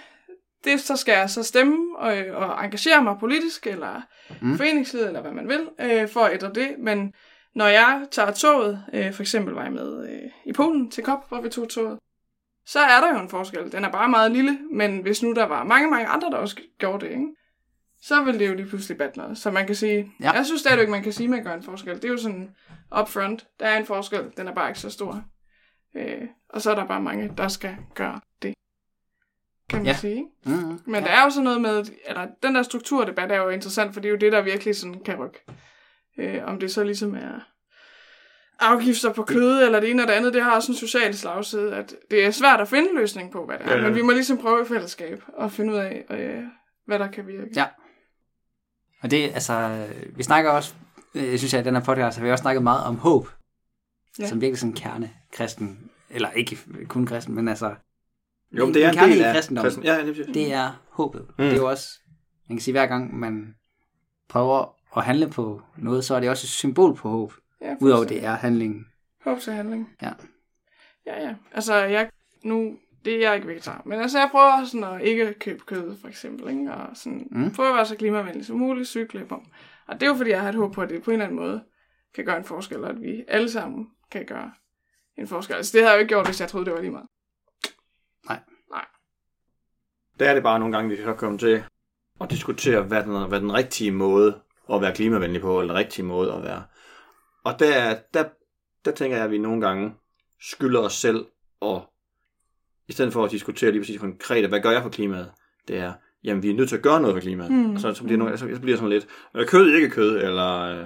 det 0.63 0.80
så 0.80 0.96
skal 0.96 1.12
jeg 1.12 1.30
så 1.30 1.44
stemme 1.44 1.98
og, 1.98 2.13
og 2.34 2.65
engagere 2.65 3.03
mig 3.03 3.15
politisk, 3.20 3.68
eller 3.68 4.01
mm. 4.41 4.58
foreningslivet, 4.58 5.08
eller 5.08 5.22
hvad 5.22 5.32
man 5.32 5.48
vil, 5.48 5.70
øh, 5.82 6.10
for 6.10 6.20
at 6.20 6.34
ændre 6.34 6.51
det. 6.56 6.75
Men 6.80 7.13
når 7.55 7.67
jeg 7.67 8.08
tager 8.12 8.31
toget, 8.31 8.86
øh, 8.93 9.13
for 9.13 9.24
eksempel 9.24 9.53
var 9.53 9.63
jeg 9.63 9.72
med 9.72 10.10
øh, 10.10 10.29
i 10.46 10.53
Polen 10.53 10.91
til 10.91 11.03
COP, 11.03 11.27
hvor 11.29 11.41
vi 11.41 11.50
tog 11.50 11.70
toget, 11.70 12.00
så 12.65 12.79
er 12.79 13.01
der 13.01 13.13
jo 13.15 13.20
en 13.22 13.29
forskel. 13.29 13.72
Den 13.72 13.84
er 13.86 13.91
bare 13.91 14.10
meget 14.10 14.31
lille, 14.31 14.60
men 14.72 15.01
hvis 15.01 15.24
nu 15.24 15.34
der 15.34 15.43
var 15.46 15.63
mange, 15.63 15.89
mange 15.89 16.08
andre, 16.08 16.29
der 16.29 16.38
også 16.38 16.62
gjorde 16.77 17.05
det, 17.05 17.12
ikke? 17.12 17.27
så 18.01 18.24
vil 18.24 18.39
det 18.39 18.48
jo 18.48 18.53
lige 18.53 18.67
pludselig 18.67 18.98
batte 18.98 19.17
noget. 19.17 19.38
Så 19.38 19.51
man 19.51 19.65
kan 19.65 19.75
sige, 19.75 20.12
Ja. 20.22 20.31
jeg 20.31 20.46
synes 20.46 20.62
stadigvæk, 20.62 20.89
man 20.89 21.03
kan 21.03 21.13
sige, 21.13 21.25
at 21.25 21.29
man 21.29 21.43
gør 21.43 21.53
en 21.53 21.63
forskel. 21.63 21.96
Det 21.96 22.05
er 22.05 22.10
jo 22.10 22.17
sådan 22.17 22.55
upfront. 23.01 23.48
Der 23.60 23.65
er 23.65 23.77
en 23.77 23.86
forskel, 23.86 24.31
den 24.38 24.48
er 24.48 24.53
bare 24.53 24.70
ikke 24.70 24.79
så 24.79 24.89
stor. 24.89 25.24
Øh, 25.96 26.22
og 26.50 26.62
så 26.62 26.72
er 26.72 26.75
der 26.75 26.86
bare 26.88 27.01
mange, 27.01 27.34
der 27.38 27.48
skal 27.48 27.75
gøre 27.96 28.20
det. 28.41 28.53
Kan 29.70 29.79
man 29.79 29.86
Ja. 29.86 29.93
sige, 29.93 30.15
ikke? 30.15 30.27
Mm, 30.46 30.79
Men 30.86 30.96
ja. 30.96 31.01
der 31.01 31.08
er 31.08 31.24
jo 31.24 31.29
sådan 31.29 31.43
noget 31.43 31.62
med, 31.62 31.86
eller 32.05 32.27
den 32.43 32.55
der 32.55 32.63
strukturdebat 32.63 33.31
er 33.31 33.38
jo 33.38 33.50
interessant, 33.50 33.93
for 33.93 34.01
det 34.01 34.08
er 34.10 34.12
jo 34.12 34.17
det, 34.17 34.31
der 34.31 34.41
virkelig 34.41 34.75
sådan 34.75 35.01
kan 35.05 35.15
rykke. 35.20 35.39
Øh, 36.22 36.44
om 36.46 36.60
det 36.60 36.72
så 36.72 36.84
ligesom 36.84 37.16
er 37.16 37.48
afgifter 38.60 39.13
på 39.13 39.24
kød, 39.24 39.63
eller 39.63 39.80
det 39.80 39.90
ene 39.92 40.01
og 40.04 40.08
det 40.08 40.13
andet, 40.13 40.34
det 40.34 40.44
har 40.44 40.56
også 40.56 40.72
en 40.72 40.75
social 40.78 41.13
slagside, 41.16 41.75
at 41.75 41.96
det 42.12 42.25
er 42.25 42.32
svært 42.32 42.62
at 42.62 42.68
finde 42.68 42.90
en 42.90 42.96
løsning 42.98 43.32
på, 43.32 43.46
hvad 43.46 43.58
det 43.58 43.68
er. 43.68 43.78
Ja. 43.78 43.82
Men 43.84 43.96
vi 43.96 44.01
må 44.01 44.12
ligesom 44.12 44.38
prøve 44.38 44.62
i 44.62 44.66
fællesskab 44.66 45.24
at 45.40 45.51
finde 45.51 45.74
ud 45.74 45.78
af, 45.78 46.06
øh, 46.10 46.44
hvad 46.86 47.00
der 47.00 47.08
kan 47.12 47.28
virke. 47.28 47.50
Ja. 47.56 47.66
Og 49.01 49.12
det, 49.12 49.24
altså, 49.24 49.86
vi 50.16 50.24
snakker 50.24 50.51
også, 50.51 50.74
øh, 51.16 51.32
jeg 51.32 51.40
synes 51.40 51.54
jeg, 51.54 51.62
i 51.62 51.63
den 51.63 51.75
her 51.75 51.84
podcast 51.84 52.18
har 52.18 52.25
vi 52.25 52.32
også 52.32 52.42
snakket 52.42 52.63
meget 52.63 52.84
om 52.84 52.96
håb 52.98 53.28
Ja. 54.20 54.28
Som 54.28 54.42
virkelig 54.42 54.60
sådan 54.60 54.72
en 54.72 54.75
kerne 54.75 55.12
kristen, 55.34 55.90
eller 56.10 56.32
ikke 56.32 56.58
kun 56.88 57.06
kristen, 57.06 57.36
men 57.36 57.48
altså, 57.48 57.75
Jo, 58.51 58.66
men 58.66 58.74
det 58.74 58.86
er 58.86 58.90
en 58.90 58.96
kerne 58.96 59.12
del 59.12 59.20
i 59.20 59.24
af 59.24 59.34
kristendommen. 59.36 59.66
kristen. 59.66 59.84
Ja, 59.84 60.06
det 60.06 60.20
er 60.20 60.34
det 60.34 60.54
er 60.54 60.82
håbet. 60.90 61.22
Mm. 61.22 61.34
Det 61.38 61.51
er 61.51 61.56
jo 61.58 61.70
også, 61.70 61.88
man 62.50 62.58
kan 62.58 62.62
sige, 62.62 62.72
hver 62.72 62.86
gang 62.86 63.20
man 63.20 63.56
prøver 64.30 64.75
at 64.98 65.04
handle 65.04 65.30
på 65.30 65.62
noget, 65.78 66.06
så 66.06 66.16
er 66.16 66.20
det 66.20 66.30
også 66.30 66.46
et 66.46 66.50
symbol 66.50 66.96
på 66.96 67.10
håb. 67.10 67.34
Ja, 67.62 67.76
Udover 67.82 68.06
det 68.06 68.26
er 68.26 68.34
handlingen. 68.36 68.88
Håb 69.24 69.40
til 69.40 69.54
handling. 69.54 69.90
Ja. 70.02 70.12
Ja, 71.06 71.22
ja. 71.28 71.36
Altså, 71.52 71.76
jeg, 71.76 72.10
nu, 72.44 72.78
det 73.06 73.16
er 73.16 73.20
jeg 73.20 73.36
ikke 73.36 73.48
vegetar, 73.48 73.82
men 73.86 74.00
altså, 74.00 74.20
jeg 74.20 74.28
prøver 74.32 74.66
sådan 74.66 74.84
at 74.84 75.02
ikke 75.02 75.34
købe 75.34 75.60
kød, 75.66 75.98
for 76.02 76.08
eksempel, 76.08 76.50
ikke? 76.50 76.74
Og 76.74 76.98
sådan, 76.98 77.28
Mm. 77.32 77.40
mm. 77.42 77.52
prøve 77.52 77.70
at 77.70 77.76
være 77.76 77.86
så 77.86 77.96
klimavenlig 77.96 78.46
som 78.46 78.58
muligt, 78.58 78.88
cykle 78.88 79.26
på. 79.26 79.44
Og 79.88 79.94
det 80.00 80.04
er 80.04 80.08
jo 80.08 80.16
fordi, 80.16 80.30
jeg 80.30 80.42
har 80.42 80.50
et 80.50 80.56
håb 80.56 80.74
på, 80.74 80.82
at 80.82 80.90
det 80.90 81.04
på 81.04 81.12
en 81.12 81.14
eller 81.14 81.26
anden 81.26 81.40
måde 81.40 81.64
kan 82.16 82.26
gøre 82.26 82.38
en 82.38 82.44
forskel, 82.44 82.84
og 82.84 82.90
at 82.90 83.02
vi 83.02 83.24
alle 83.28 83.50
sammen 83.52 83.88
kan 84.12 84.26
gøre 84.26 84.52
en 85.18 85.28
forskel. 85.28 85.56
Altså, 85.56 85.72
det 85.78 85.82
havde 85.82 85.92
jeg 85.92 85.98
jo 85.98 86.02
ikke 86.02 86.10
gjort, 86.10 86.26
hvis 86.28 86.42
jeg 86.42 86.50
troede, 86.50 86.66
det 86.66 86.74
var 86.74 86.80
lige 86.82 86.92
meget. 86.92 87.08
Der 90.20 90.30
er 90.30 90.34
det 90.34 90.44
bare 90.44 90.60
nogle 90.60 90.76
gange, 90.76 90.90
vi 90.90 90.96
kan 91.04 91.18
komme 91.18 91.38
til 91.38 91.64
at 92.22 92.30
diskutere, 92.32 92.82
hvad 92.82 93.04
den, 93.04 93.28
hvad 93.30 93.40
den 93.42 93.54
rigtige 93.54 93.92
måde 93.92 94.42
at 94.74 94.82
være 94.82 94.96
klimavenlig 94.96 95.42
på, 95.42 95.60
eller 95.60 95.74
den 95.74 95.80
rigtige 95.80 96.06
måde 96.06 96.34
at 96.34 96.44
være. 96.44 96.63
Og 97.44 97.60
der, 97.60 97.96
der, 98.13 98.24
der 98.86 98.92
tænker 98.92 99.18
jeg, 99.18 99.25
at 99.25 99.32
vi 99.32 99.38
nogle 99.38 99.62
gange 99.62 99.94
skylder 100.42 100.80
os 100.80 100.94
selv, 100.94 101.25
og 101.60 101.90
i 102.88 102.92
stedet 102.92 103.13
for 103.13 103.25
at 103.25 103.32
diskutere 103.32 103.72
lige 103.72 103.82
præcis 103.82 104.00
konkret, 104.00 104.50
hvad 104.50 104.60
gør 104.60 104.72
jeg 104.72 104.82
for 104.82 104.90
klimaet, 104.90 105.32
det 105.68 105.78
er, 105.78 105.94
jamen 106.24 106.44
vi 106.44 106.50
er 106.50 106.54
nødt 106.54 106.70
til 106.70 106.75
at 106.75 106.82
gøre 106.82 107.01
noget 107.01 107.16
for 107.16 107.22
klimaet. 107.22 107.51
Hmm. 107.51 107.74
Og 107.74 107.80
så, 107.80 107.94
så, 107.94 108.04
bliver 108.04 108.18
nogle, 108.18 108.38
så, 108.38 108.50
så 108.54 108.62
bliver 108.62 108.78
sådan 108.78 108.90
lidt, 108.90 109.08
øh, 109.36 109.48
kød 109.48 109.74
ikke 109.74 109.90
kød, 109.90 110.18
eller 110.18 110.62
øh, 110.62 110.86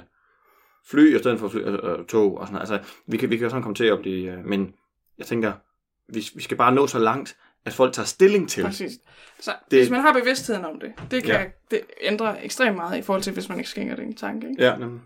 fly 0.88 1.16
i 1.16 1.20
stedet 1.20 1.40
for 1.40 1.48
fly, 1.48 1.60
øh, 1.60 1.74
øh, 1.84 2.06
tog, 2.06 2.38
og 2.38 2.48
sådan 2.48 2.60
Altså, 2.60 2.80
vi 3.08 3.18
kan, 3.18 3.30
vi 3.30 3.38
kan 3.38 3.50
sådan 3.50 3.64
komme 3.64 3.76
til 3.76 3.86
at 3.86 4.00
blive, 4.00 4.32
øh, 4.32 4.46
men 4.46 4.74
jeg 5.18 5.26
tænker, 5.26 5.54
vi, 6.14 6.24
vi 6.36 6.42
skal 6.42 6.58
bare 6.58 6.76
nå 6.76 6.88
så 6.88 7.00
langt, 7.00 7.38
at 7.66 7.74
folk 7.74 7.94
tager 7.94 8.06
stilling 8.06 8.50
til. 8.50 8.64
Præcis. 8.64 8.92
Så 9.40 9.52
Det- 9.72 9.80
hvis 9.80 9.90
man 9.90 10.02
har 10.02 10.14
bevidstheden 10.14 10.66
om 10.66 10.80
det, 10.80 10.94
det 11.12 11.24
kan 11.24 11.34
Ja. 11.34 11.40
ja. 11.42 11.48
det 11.72 11.82
ændre 12.02 12.44
ekstremt 12.46 12.76
meget 12.76 12.98
i 12.98 13.02
forhold 13.02 13.24
til, 13.24 13.34
hvis 13.34 13.50
man 13.50 13.58
ikke 13.58 13.70
skænker 13.70 13.96
det 13.96 14.06
en 14.06 14.16
tanke. 14.16 14.50
Ikke? 14.50 14.64
Ja, 14.64 14.78
nemlig. 14.78 15.02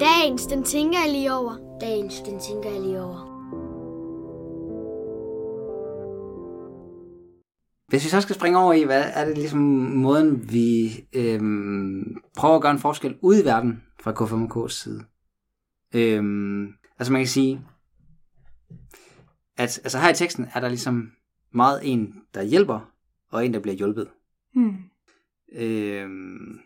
Dagens, 0.00 0.46
den 0.46 0.62
tænker 0.64 0.98
jeg 1.04 1.12
lige 1.12 1.32
over. 1.32 1.78
Dagens, 1.80 2.20
den 2.20 2.40
tænker 2.40 2.70
jeg 2.70 2.80
lige 2.80 3.00
over. 3.02 3.30
Hvis 7.88 8.04
vi 8.04 8.08
så 8.08 8.20
skal 8.20 8.34
springe 8.34 8.58
over 8.58 8.72
i, 8.72 8.82
hvad 8.84 9.04
er 9.14 9.24
det 9.24 9.38
ligesom 9.38 9.58
måden, 9.60 10.52
vi 10.52 10.90
øhm, 11.12 12.16
prøver 12.36 12.54
at 12.56 12.62
gøre 12.62 12.72
en 12.72 12.78
forskel 12.78 13.16
ude 13.22 13.42
i 13.42 13.44
verden 13.44 13.82
fra 14.00 14.12
K5K's 14.12 14.68
side. 14.68 15.04
Øhm, 15.94 16.66
altså 16.98 17.12
man 17.12 17.20
kan 17.20 17.28
sige, 17.28 17.60
at 19.56 19.80
altså 19.84 19.98
her 19.98 20.10
i 20.10 20.14
teksten 20.14 20.48
er 20.54 20.60
der 20.60 20.68
ligesom 20.68 21.12
meget 21.50 21.80
en, 21.82 22.14
der 22.34 22.42
hjælper, 22.42 22.90
og 23.30 23.46
en, 23.46 23.54
der 23.54 23.60
bliver 23.60 23.76
hjulpet. 23.76 24.08
Hmm. 24.54 24.76
Øhm, 25.52 26.60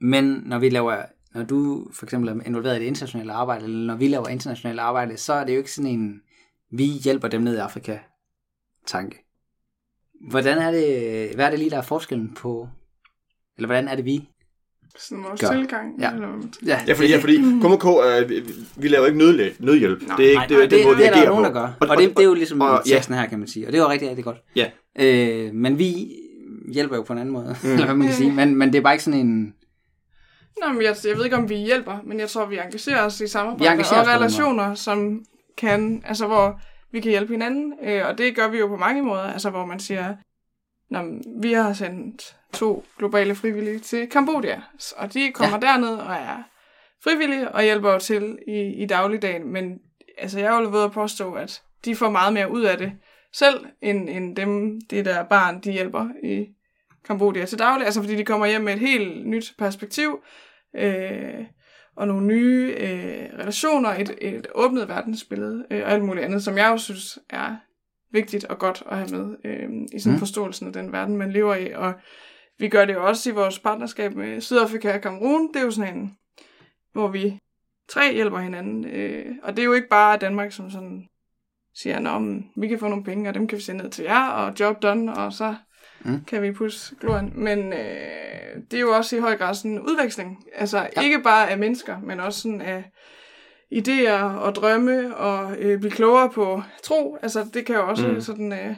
men 0.00 0.24
når 0.24 0.58
vi 0.58 0.68
laver, 0.68 1.02
når 1.34 1.42
du 1.42 1.90
for 1.92 2.06
eksempel 2.06 2.28
er 2.28 2.42
involveret 2.46 2.76
i 2.76 2.80
det 2.80 2.86
internationale 2.86 3.32
arbejde, 3.32 3.64
eller 3.64 3.86
når 3.86 3.96
vi 3.96 4.08
laver 4.08 4.28
internationalt 4.28 4.80
arbejde, 4.80 5.16
så 5.16 5.32
er 5.32 5.44
det 5.44 5.52
jo 5.52 5.58
ikke 5.58 5.72
sådan 5.72 5.90
en, 5.90 6.22
vi 6.70 6.84
hjælper 6.84 7.28
dem 7.28 7.42
ned 7.42 7.56
i 7.56 7.58
Afrika 7.58 7.98
tanke. 8.86 9.24
Hvordan 10.30 10.58
er 10.58 10.70
det, 10.70 11.34
hvad 11.34 11.46
er 11.46 11.50
det 11.50 11.58
lige, 11.58 11.70
der 11.70 11.78
er 11.78 11.82
forskellen 11.82 12.34
på, 12.34 12.68
eller 13.56 13.66
hvordan 13.66 13.88
er 13.88 13.96
det 13.96 14.04
vi? 14.04 14.28
Sådan 14.98 15.24
vores 15.24 15.40
Gør. 15.40 15.50
tilgang. 15.52 16.00
Ja. 16.00 16.10
Eller, 16.12 16.28
Ja, 16.66 16.80
Ja, 16.86 16.92
fordi, 16.92 17.08
ja, 17.08 17.18
fordi 17.18 17.36
KMK, 17.36 17.84
øh, 17.86 18.28
vi, 18.28 18.42
vi 18.76 18.88
laver 18.88 19.06
ikke 19.06 19.18
nødhjælp. 19.18 19.60
nødhjælp. 19.60 20.02
Nej, 20.06 20.16
det 20.16 20.24
er 20.24 20.28
ikke 20.30 20.38
Nej, 20.38 20.46
det, 20.46 20.56
er 20.56 20.60
det, 20.60 20.70
det, 20.70 20.84
måde, 20.84 20.96
det, 20.96 21.02
vi 21.02 21.08
er 21.08 21.12
der 21.14 21.24
nogen, 21.26 21.44
på. 21.44 21.48
der 21.48 21.52
gør. 21.54 21.68
Og, 21.90 21.96
det, 21.96 22.10
det 22.10 22.18
er 22.18 22.24
jo 22.24 22.34
ligesom 22.34 22.60
og- 22.60 22.82
teksten 22.86 23.14
her, 23.14 23.26
kan 23.26 23.38
man 23.38 23.48
sige. 23.48 23.66
Og 23.66 23.72
det 23.72 23.78
er 23.78 23.82
jo 23.82 23.90
rigtig, 23.90 24.08
rigtig 24.08 24.24
godt. 24.24 24.36
Ja. 24.56 24.66
Øh, 24.98 25.54
men 25.54 25.78
vi 25.78 26.08
hjælper 26.72 26.96
jo 26.96 27.02
på 27.02 27.12
en 27.12 27.18
anden 27.18 27.32
måde, 27.32 27.56
mm. 27.62 27.70
eller 27.72 27.84
hvad 27.84 27.94
man 27.94 28.06
kan 28.06 28.16
sige. 28.16 28.32
Men, 28.32 28.54
men 28.56 28.72
det 28.72 28.78
er 28.78 28.82
bare 28.82 28.94
ikke 28.94 29.04
sådan 29.04 29.20
en... 29.20 29.54
Nå, 30.66 30.72
men 30.72 30.82
jeg, 30.82 30.96
jeg 31.08 31.16
ved 31.16 31.24
ikke, 31.24 31.36
om 31.36 31.48
vi 31.48 31.54
hjælper, 31.56 31.98
men 32.06 32.20
jeg 32.20 32.28
tror, 32.28 32.46
vi 32.46 32.58
engagerer 32.58 33.02
os 33.06 33.20
i 33.20 33.26
samarbejde 33.26 33.80
og 33.80 34.06
relationer, 34.08 34.74
som 34.74 35.20
kan, 35.58 36.02
altså 36.06 36.26
hvor 36.26 36.60
vi 36.92 37.00
kan 37.00 37.10
hjælpe 37.10 37.32
hinanden, 37.32 37.72
øh, 37.84 38.02
og 38.08 38.18
det 38.18 38.36
gør 38.36 38.48
vi 38.48 38.58
jo 38.58 38.66
på 38.66 38.76
mange 38.76 39.02
måder, 39.02 39.22
altså 39.22 39.50
hvor 39.50 39.66
man 39.66 39.78
siger, 39.80 40.14
Nå, 40.90 41.02
vi 41.40 41.52
har 41.52 41.72
sendt 41.72 42.36
to 42.52 42.84
globale 42.98 43.34
frivillige 43.34 43.78
til 43.78 44.08
Kambodja, 44.08 44.60
og 44.96 45.14
de 45.14 45.32
kommer 45.32 45.58
ja. 45.62 45.66
derned 45.66 45.88
og 45.88 46.14
er 46.14 46.42
frivillige 47.04 47.48
og 47.48 47.62
hjælper 47.62 47.92
jo 47.92 47.98
til 47.98 48.38
i, 48.48 48.60
i 48.60 48.86
dagligdagen, 48.86 49.52
men 49.52 49.78
altså 50.18 50.40
jeg 50.40 50.60
vil 50.60 50.72
ved 50.72 50.84
at 50.84 50.92
påstå, 50.92 51.32
at 51.32 51.62
de 51.84 51.96
får 51.96 52.10
meget 52.10 52.32
mere 52.32 52.50
ud 52.50 52.62
af 52.62 52.78
det 52.78 52.92
selv, 53.32 53.66
end, 53.82 54.08
end 54.08 54.36
dem, 54.36 54.80
det 54.80 55.04
der 55.04 55.22
barn, 55.24 55.60
de 55.60 55.72
hjælper 55.72 56.08
i 56.24 56.46
Kambodja 57.04 57.44
til 57.44 57.58
daglig, 57.58 57.84
altså 57.84 58.00
fordi 58.00 58.16
de 58.16 58.24
kommer 58.24 58.46
hjem 58.46 58.60
med 58.60 58.74
et 58.74 58.80
helt 58.80 59.26
nyt 59.26 59.54
perspektiv, 59.58 60.20
øh, 60.76 61.44
og 61.96 62.08
nogle 62.08 62.26
nye 62.26 62.74
øh, 62.78 63.38
relationer, 63.38 63.88
et, 63.88 64.18
et 64.20 64.46
åbnet 64.54 64.88
verdensbillede, 64.88 65.66
øh, 65.70 65.82
og 65.84 65.92
alt 65.92 66.04
muligt 66.04 66.24
andet, 66.26 66.44
som 66.44 66.58
jeg 66.58 66.68
jo 66.70 66.78
synes 66.78 67.18
er 67.30 67.56
vigtigt 68.12 68.44
og 68.44 68.58
godt 68.58 68.82
at 68.90 68.96
have 68.96 69.10
med 69.10 69.36
øh, 69.44 69.68
i 69.92 69.98
sådan 69.98 70.12
Mm. 70.14 70.18
forståelsen 70.18 70.66
af 70.66 70.72
den 70.72 70.92
verden, 70.92 71.16
man 71.16 71.32
lever 71.32 71.54
i, 71.54 71.72
og 71.72 71.92
vi 72.58 72.68
gør 72.68 72.84
det 72.84 72.94
jo 72.94 73.06
også 73.06 73.30
i 73.30 73.32
vores 73.32 73.58
partnerskab 73.58 74.14
med 74.14 74.40
Sydafrika 74.40 74.94
og 74.94 75.00
Cameroon, 75.02 75.48
det 75.54 75.60
er 75.60 75.64
jo 75.64 75.70
sådan 75.70 75.96
en, 75.96 76.16
hvor 76.92 77.08
vi 77.08 77.38
tre 77.88 78.14
hjælper 78.14 78.38
hinanden, 78.38 78.84
øh, 78.84 79.26
og 79.42 79.56
det 79.56 79.62
er 79.62 79.66
jo 79.66 79.72
ikke 79.72 79.88
bare 79.88 80.16
Danmark, 80.18 80.52
som 80.52 80.70
sådan 80.70 81.04
siger, 81.74 82.18
men 82.18 82.50
vi 82.56 82.68
kan 82.68 82.78
få 82.78 82.88
nogle 82.88 83.04
penge, 83.04 83.28
og 83.28 83.34
dem 83.34 83.46
kan 83.48 83.58
vi 83.58 83.62
sende 83.62 83.82
ned 83.82 83.90
til 83.90 84.04
jer, 84.04 84.28
og 84.28 84.52
job 84.60 84.82
done, 84.82 85.14
og 85.14 85.32
så 85.32 85.54
Mm. 86.04 86.24
kan 86.24 86.42
vi 86.42 86.52
pusse 86.52 86.96
gloren. 87.00 87.32
Men 87.34 87.72
øh, 87.72 88.56
det 88.70 88.74
er 88.76 88.80
jo 88.80 88.90
også 88.96 89.16
i 89.16 89.20
høj 89.20 89.36
grad 89.36 89.54
sådan 89.54 89.70
en 89.70 89.80
udveksling. 89.80 90.44
Altså 90.54 90.88
ja. 90.96 91.02
ikke 91.02 91.20
bare 91.22 91.50
af 91.50 91.58
mennesker, 91.58 92.00
men 92.00 92.20
også 92.20 92.40
sådan 92.40 92.60
af 92.60 92.84
idéer 93.74 94.22
og 94.22 94.54
drømme 94.54 95.16
og 95.16 95.56
øh, 95.58 95.78
blive 95.80 95.90
klogere 95.90 96.30
på 96.30 96.62
tro. 96.82 97.18
Altså 97.22 97.46
det 97.54 97.66
kan 97.66 97.74
jo 97.74 97.88
også 97.88 98.08
Mm. 98.08 98.20
sådan 98.20 98.52
øh, 98.52 98.76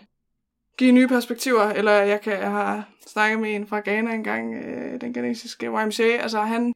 give 0.78 0.92
nye 0.92 1.08
perspektiver. 1.08 1.62
Eller 1.70 1.92
jeg, 1.92 2.20
kan, 2.20 2.32
jeg 2.32 2.50
har 2.50 2.84
snakket 3.06 3.38
med 3.40 3.54
en 3.54 3.66
fra 3.66 3.80
Ghana 3.84 4.14
engang, 4.14 4.54
øh, 4.54 5.00
den 5.00 5.12
ghanesiske 5.12 5.66
YMCA. 5.66 6.02
Altså 6.20 6.40
han 6.40 6.72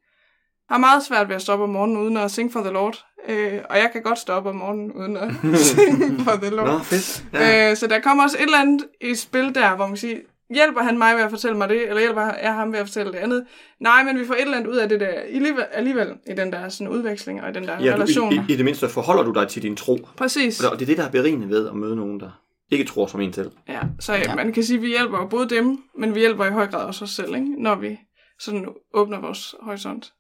har 0.71 0.79
meget 0.79 1.05
svært 1.05 1.29
ved 1.29 1.37
at 1.37 1.43
stoppe 1.43 1.65
om 1.65 1.71
morgenen 1.71 1.97
uden 1.97 2.17
at 2.17 2.31
sing 2.31 2.53
for 2.53 2.61
the 2.61 2.71
Lord. 2.71 3.05
Øh, 3.29 3.61
og 3.71 3.77
jeg 3.79 3.91
kan 3.93 4.03
godt 4.03 4.19
stoppe 4.19 4.51
om 4.51 4.57
morgenen 4.57 4.93
uden 4.93 5.17
at 5.17 5.31
sing 5.59 6.21
for 6.21 6.37
the 6.43 6.51
Lord. 6.51 6.67
Nå, 6.67 6.79
fedt. 6.79 7.25
Ja. 7.33 7.71
Øh, 7.71 7.77
så 7.77 7.87
der 7.87 8.01
kommer 8.01 8.23
også 8.25 8.37
et 8.39 8.43
eller 8.43 8.59
andet 8.61 8.87
i 9.01 9.15
spil 9.15 9.55
der, 9.55 9.77
hvor 9.77 9.87
man 9.87 9.97
siger, 9.97 10.17
hjælper 10.51 10.83
han 10.83 10.99
mig 10.99 11.17
ved 11.17 11.23
at 11.23 11.31
fortælle 11.31 11.57
mig 11.59 11.69
det, 11.69 11.89
eller 11.89 12.01
hjælper 12.01 12.23
jeg 12.43 12.55
ham 12.55 12.73
ved 12.73 12.79
at 12.79 12.87
fortælle 12.87 13.13
det 13.13 13.19
andet? 13.19 13.47
Nej, 13.81 14.03
men 14.03 14.19
vi 14.21 14.27
får 14.27 14.35
et 14.35 14.41
eller 14.41 14.57
andet 14.57 14.71
ud 14.71 14.77
af 14.77 14.89
det 14.89 15.01
der 15.01 15.07
alligevel, 15.07 15.65
alligevel 15.73 16.09
i 16.31 16.33
den 16.35 16.53
der 16.53 16.69
sådan 16.69 16.89
udveksling 16.89 17.43
og 17.43 17.51
i 17.51 17.53
den 17.53 17.65
der 17.65 17.83
Ja, 17.85 17.95
relation. 17.95 18.33
i, 18.33 18.37
i, 18.37 18.53
I 18.53 18.57
det 18.57 18.65
mindste 18.65 18.89
forholder 18.89 19.23
du 19.23 19.33
dig 19.33 19.49
til 19.49 19.63
din 19.63 19.77
tro. 19.77 20.09
Præcis. 20.17 20.65
Og 20.65 20.73
det 20.79 20.83
er 20.83 20.87
det, 20.87 20.97
der 20.97 21.05
er 21.05 21.11
berigende 21.11 21.49
ved 21.49 21.69
at 21.69 21.75
møde 21.75 21.97
nogen, 21.97 22.21
der 22.21 22.31
ikke 22.71 22.85
tror 22.85 23.07
som 23.07 23.21
en 23.21 23.33
selv. 23.33 23.51
Ja, 23.69 23.81
så 24.01 24.15
ja. 24.15 24.35
man 24.35 24.53
kan 24.53 24.65
sige, 24.65 24.77
at 24.77 24.83
vi 24.83 24.89
hjælper 24.89 25.27
både 25.29 25.49
dem, 25.49 25.79
men 25.99 26.15
vi 26.15 26.21
hjælper 26.21 26.45
i 26.45 26.51
høj 26.51 26.67
grad 26.67 26.85
også 26.85 27.05
os 27.05 27.11
selv, 27.11 27.35
ikke? 27.35 27.63
når 27.63 27.75
vi 27.75 27.99
sådan 28.41 28.67
åbner 28.95 29.21
vores 29.21 29.55
horisont. 29.63 30.13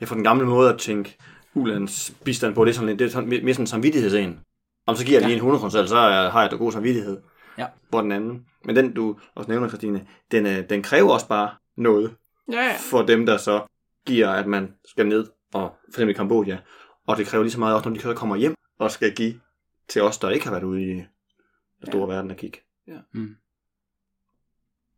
Ja, 0.00 0.06
for 0.06 0.14
den 0.14 0.24
gamle 0.24 0.46
måde 0.46 0.70
at 0.72 0.78
tænke 0.78 1.16
ulands 1.54 2.12
bistand 2.24 2.54
på, 2.54 2.64
det 2.64 2.70
er, 2.70 2.74
sådan, 2.74 2.88
lidt- 2.88 2.98
det 2.98 3.04
er 3.04 3.10
sådan, 3.10 3.28
mere 3.28 3.54
sådan 3.54 3.62
en 3.62 3.66
samvittighedsen. 3.66 4.38
Om 4.86 4.96
så 4.96 5.06
giver 5.06 5.18
jeg 5.18 5.26
lige 5.28 5.34
en 5.34 5.38
100 5.38 5.58
kroner 5.60 5.86
så 5.86 5.96
har 5.96 6.42
jeg 6.42 6.50
da 6.50 6.56
god 6.56 6.72
samvittighed. 6.72 7.16
Ja. 7.58 7.66
Hvor 7.88 8.00
den 8.00 8.12
anden. 8.12 8.46
Men 8.64 8.76
den, 8.76 8.94
du 8.94 9.18
også 9.34 9.50
nævner, 9.50 9.68
Christine, 9.68 10.06
den, 10.30 10.46
øh, 10.46 10.70
den 10.70 10.82
kræver 10.82 11.12
også 11.12 11.28
bare 11.28 11.50
noget 11.76 12.16
Ja, 12.52 12.64
ja. 12.64 12.76
for 12.90 13.02
dem, 13.02 13.26
der 13.26 13.36
så 13.36 13.66
giver, 14.06 14.28
at 14.30 14.46
man 14.46 14.74
skal 14.84 15.06
ned 15.06 15.26
og 15.54 15.74
for 15.84 15.88
eksempel 15.88 16.14
i 16.14 16.16
Kambodja. 16.16 16.58
Og 17.06 17.16
det 17.16 17.26
kræver 17.26 17.44
lige 17.44 17.52
så 17.52 17.58
meget 17.58 17.74
også, 17.74 17.88
når 17.88 17.96
de 17.96 18.02
så 18.02 18.14
kommer 18.14 18.36
hjem 18.36 18.54
og 18.78 18.90
skal 18.90 19.14
give 19.14 19.40
til 19.88 20.02
os, 20.02 20.18
der 20.18 20.30
ikke 20.30 20.44
har 20.44 20.52
været 20.52 20.64
ude 20.64 20.82
i 20.82 20.94
den 20.94 21.86
store 21.86 22.10
ja. 22.10 22.14
verden 22.14 22.30
at 22.30 22.36
kigge. 22.36 22.58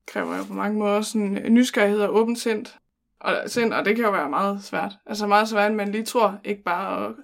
kræver 0.06 0.36
jo 0.36 0.44
på 0.44 0.52
mange 0.52 0.78
måder 0.78 1.00
sådan 1.00 1.52
nysgerrighed 1.52 2.00
og 2.00 2.14
åbent 2.14 2.38
sind. 2.38 2.66
Og, 3.20 3.34
sind, 3.46 3.72
og 3.72 3.84
det 3.84 3.96
kan 3.96 4.04
jo 4.04 4.10
være 4.10 4.30
meget 4.30 4.64
svært. 4.64 4.92
Altså 5.06 5.26
meget 5.26 5.48
svært, 5.48 5.72
men 5.72 5.92
lige 5.92 6.04
tror 6.04 6.40
ikke 6.44 6.62
bare 6.62 7.06
at, 7.06 7.14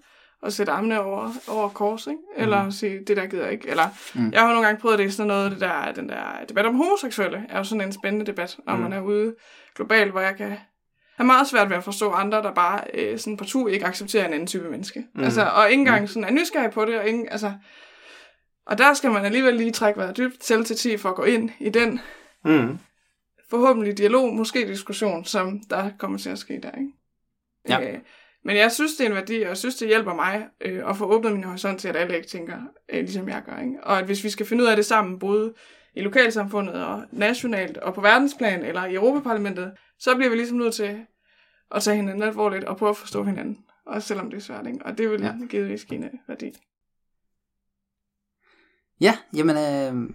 at 0.45 0.53
sætte 0.53 0.73
armene 0.73 1.01
over, 1.01 1.31
over 1.49 1.69
kors, 1.69 2.07
ikke? 2.07 2.19
Eller 2.37 2.65
mm. 2.65 2.71
sige, 2.71 3.01
det 3.07 3.17
der 3.17 3.27
gider 3.27 3.49
ikke. 3.49 3.69
Eller, 3.69 3.89
Mm. 4.15 4.21
mm. 4.23 4.33
jeg 4.33 4.41
har 4.41 4.49
nogle 4.49 4.67
gange 4.67 4.81
prøvet 4.81 4.99
det 4.99 5.07
i 5.07 5.11
sådan 5.11 5.27
noget, 5.29 5.51
det 5.53 5.61
der, 5.61 5.93
den 5.93 6.09
der 6.09 6.45
debat 6.49 6.67
om 6.67 6.75
homoseksuelle, 6.75 7.47
er 7.49 7.59
jo 7.59 7.65
sådan 7.65 7.81
en 7.87 7.93
spændende 7.93 8.27
debat, 8.27 8.59
når 8.67 8.73
Mm. 8.73 8.79
mm. 8.79 8.83
man 8.83 8.93
er 8.93 9.01
ude 9.01 9.35
globalt, 9.77 10.11
hvor 10.11 10.21
jeg 10.21 10.37
kan 10.37 10.57
have 11.17 11.27
meget 11.27 11.47
svært 11.49 11.71
ved 11.71 11.77
at 11.77 11.85
forstå 11.85 12.11
andre, 12.11 12.43
der 12.43 12.55
bare 12.55 12.81
øh, 12.95 13.19
sådan 13.19 13.37
partout 13.37 13.71
ikke 13.71 13.87
accepterer 13.87 14.27
en 14.27 14.33
anden 14.33 14.47
type 14.47 14.71
menneske. 14.71 15.01
Mm. 15.01 15.07
Mm. 15.21 15.25
Altså, 15.25 15.45
og 15.45 15.71
ikke 15.71 15.81
engang 15.81 16.09
sådan 16.09 16.25
er 16.25 16.31
nysgerrig 16.33 16.71
på 16.71 16.85
det, 16.85 16.99
og 16.99 17.09
ingen, 17.09 17.29
altså, 17.31 17.53
og 18.67 18.79
der 18.79 18.95
skal 18.95 19.11
man 19.11 19.25
alligevel 19.25 19.55
lige 19.55 19.73
trække 19.73 20.01
vejret 20.01 20.17
dybt 20.17 20.45
selv 20.45 20.65
til 20.65 20.77
10 20.77 20.97
for 20.97 21.09
at 21.09 21.15
gå 21.15 21.23
ind 21.25 21.51
i 21.59 21.69
den 21.71 22.01
Mm. 22.45 22.79
forhåbentlig 23.51 23.99
dialog, 23.99 24.35
måske 24.35 24.69
diskussion, 24.69 25.25
som 25.25 25.61
der 25.71 25.91
kommer 25.99 26.19
til 26.19 26.31
at 26.31 26.39
ske 26.39 26.61
der. 26.63 26.71
Ikke? 26.79 26.93
Ja. 27.69 27.93
Øh, 27.93 27.99
men 28.45 28.57
jeg 28.57 28.73
synes, 28.73 28.95
det 28.97 29.05
er 29.05 29.09
en 29.09 29.15
værdi, 29.15 29.35
og 29.43 29.49
jeg 29.49 29.57
synes, 29.57 29.75
det 29.75 29.89
hjælper 29.89 30.15
mig 30.15 30.49
øh, 30.61 30.91
at 30.91 30.97
få 30.97 31.05
åbnet 31.05 31.33
min 31.33 31.45
horisont 31.45 31.81
til, 31.81 31.89
at 31.89 31.97
alle 31.97 32.17
ikke 32.17 32.29
tænker, 32.29 32.59
øh, 32.89 33.01
ligesom 33.01 33.29
jeg 33.29 33.43
gør. 33.47 33.59
Ikke? 33.59 33.77
Og 33.83 33.99
at 33.99 34.05
hvis 34.05 34.25
vi 34.25 34.31
skal 34.31 34.47
finde 34.47 34.65
ud 34.65 34.69
af 34.69 34.77
det 34.77 34.85
sammen, 34.87 35.19
både 35.19 35.55
i 35.97 36.01
lokalsamfundet 36.01 36.85
og 36.85 37.05
nationalt 37.13 37.77
og 37.77 37.95
på 37.95 38.01
verdensplan 38.01 38.65
eller 38.65 38.85
i 38.85 38.95
Europaparlamentet, 38.95 39.73
så 39.99 40.15
bliver 40.15 40.31
vi 40.31 40.37
ligesom 40.37 40.59
nødt 40.59 40.75
til 40.75 41.07
at 41.75 41.83
tage 41.83 41.97
hinanden 41.97 42.23
alvorligt 42.23 42.65
og 42.65 42.77
prøve 42.77 42.91
at 42.91 42.97
forstå 42.97 43.25
hinanden. 43.25 43.59
Også 43.87 44.09
selvom 44.09 44.31
det 44.31 44.37
er 44.37 44.41
svært, 44.41 44.67
ikke? 44.67 44.79
Og 44.87 44.99
det 44.99 45.11
vil 45.11 45.21
Ja. 45.21 45.33
givetvis 45.51 45.85
give 45.85 46.05
en 46.05 46.11
værdi. 46.29 46.53
Ja, 49.01 49.19
jamen, 49.37 49.57
øh, 49.57 50.11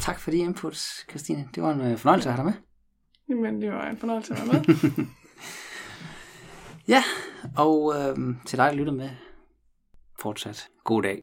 tak 0.00 0.20
for 0.20 0.30
de 0.30 0.36
inputs, 0.36 1.06
Christine. 1.10 1.48
Det 1.54 1.62
var 1.62 1.72
en 1.72 1.80
øh, 1.80 1.98
fornøjelse 1.98 2.28
at 2.28 2.34
have 2.34 2.44
dig 2.46 2.54
med. 2.54 2.62
Jamen, 3.28 3.62
det 3.62 3.72
var 3.72 3.90
en 3.90 3.96
fornøjelse 3.96 4.34
at 4.34 4.38
være 4.52 4.62
med. 4.66 5.06
Ja, 6.88 7.02
og 7.56 7.94
øh, 7.96 8.16
til 8.46 8.58
dig, 8.58 8.66
der 8.66 8.74
lytter 8.74 8.92
med, 8.92 9.10
fortsat 10.20 10.68
god 10.84 11.02
dag. 11.02 11.22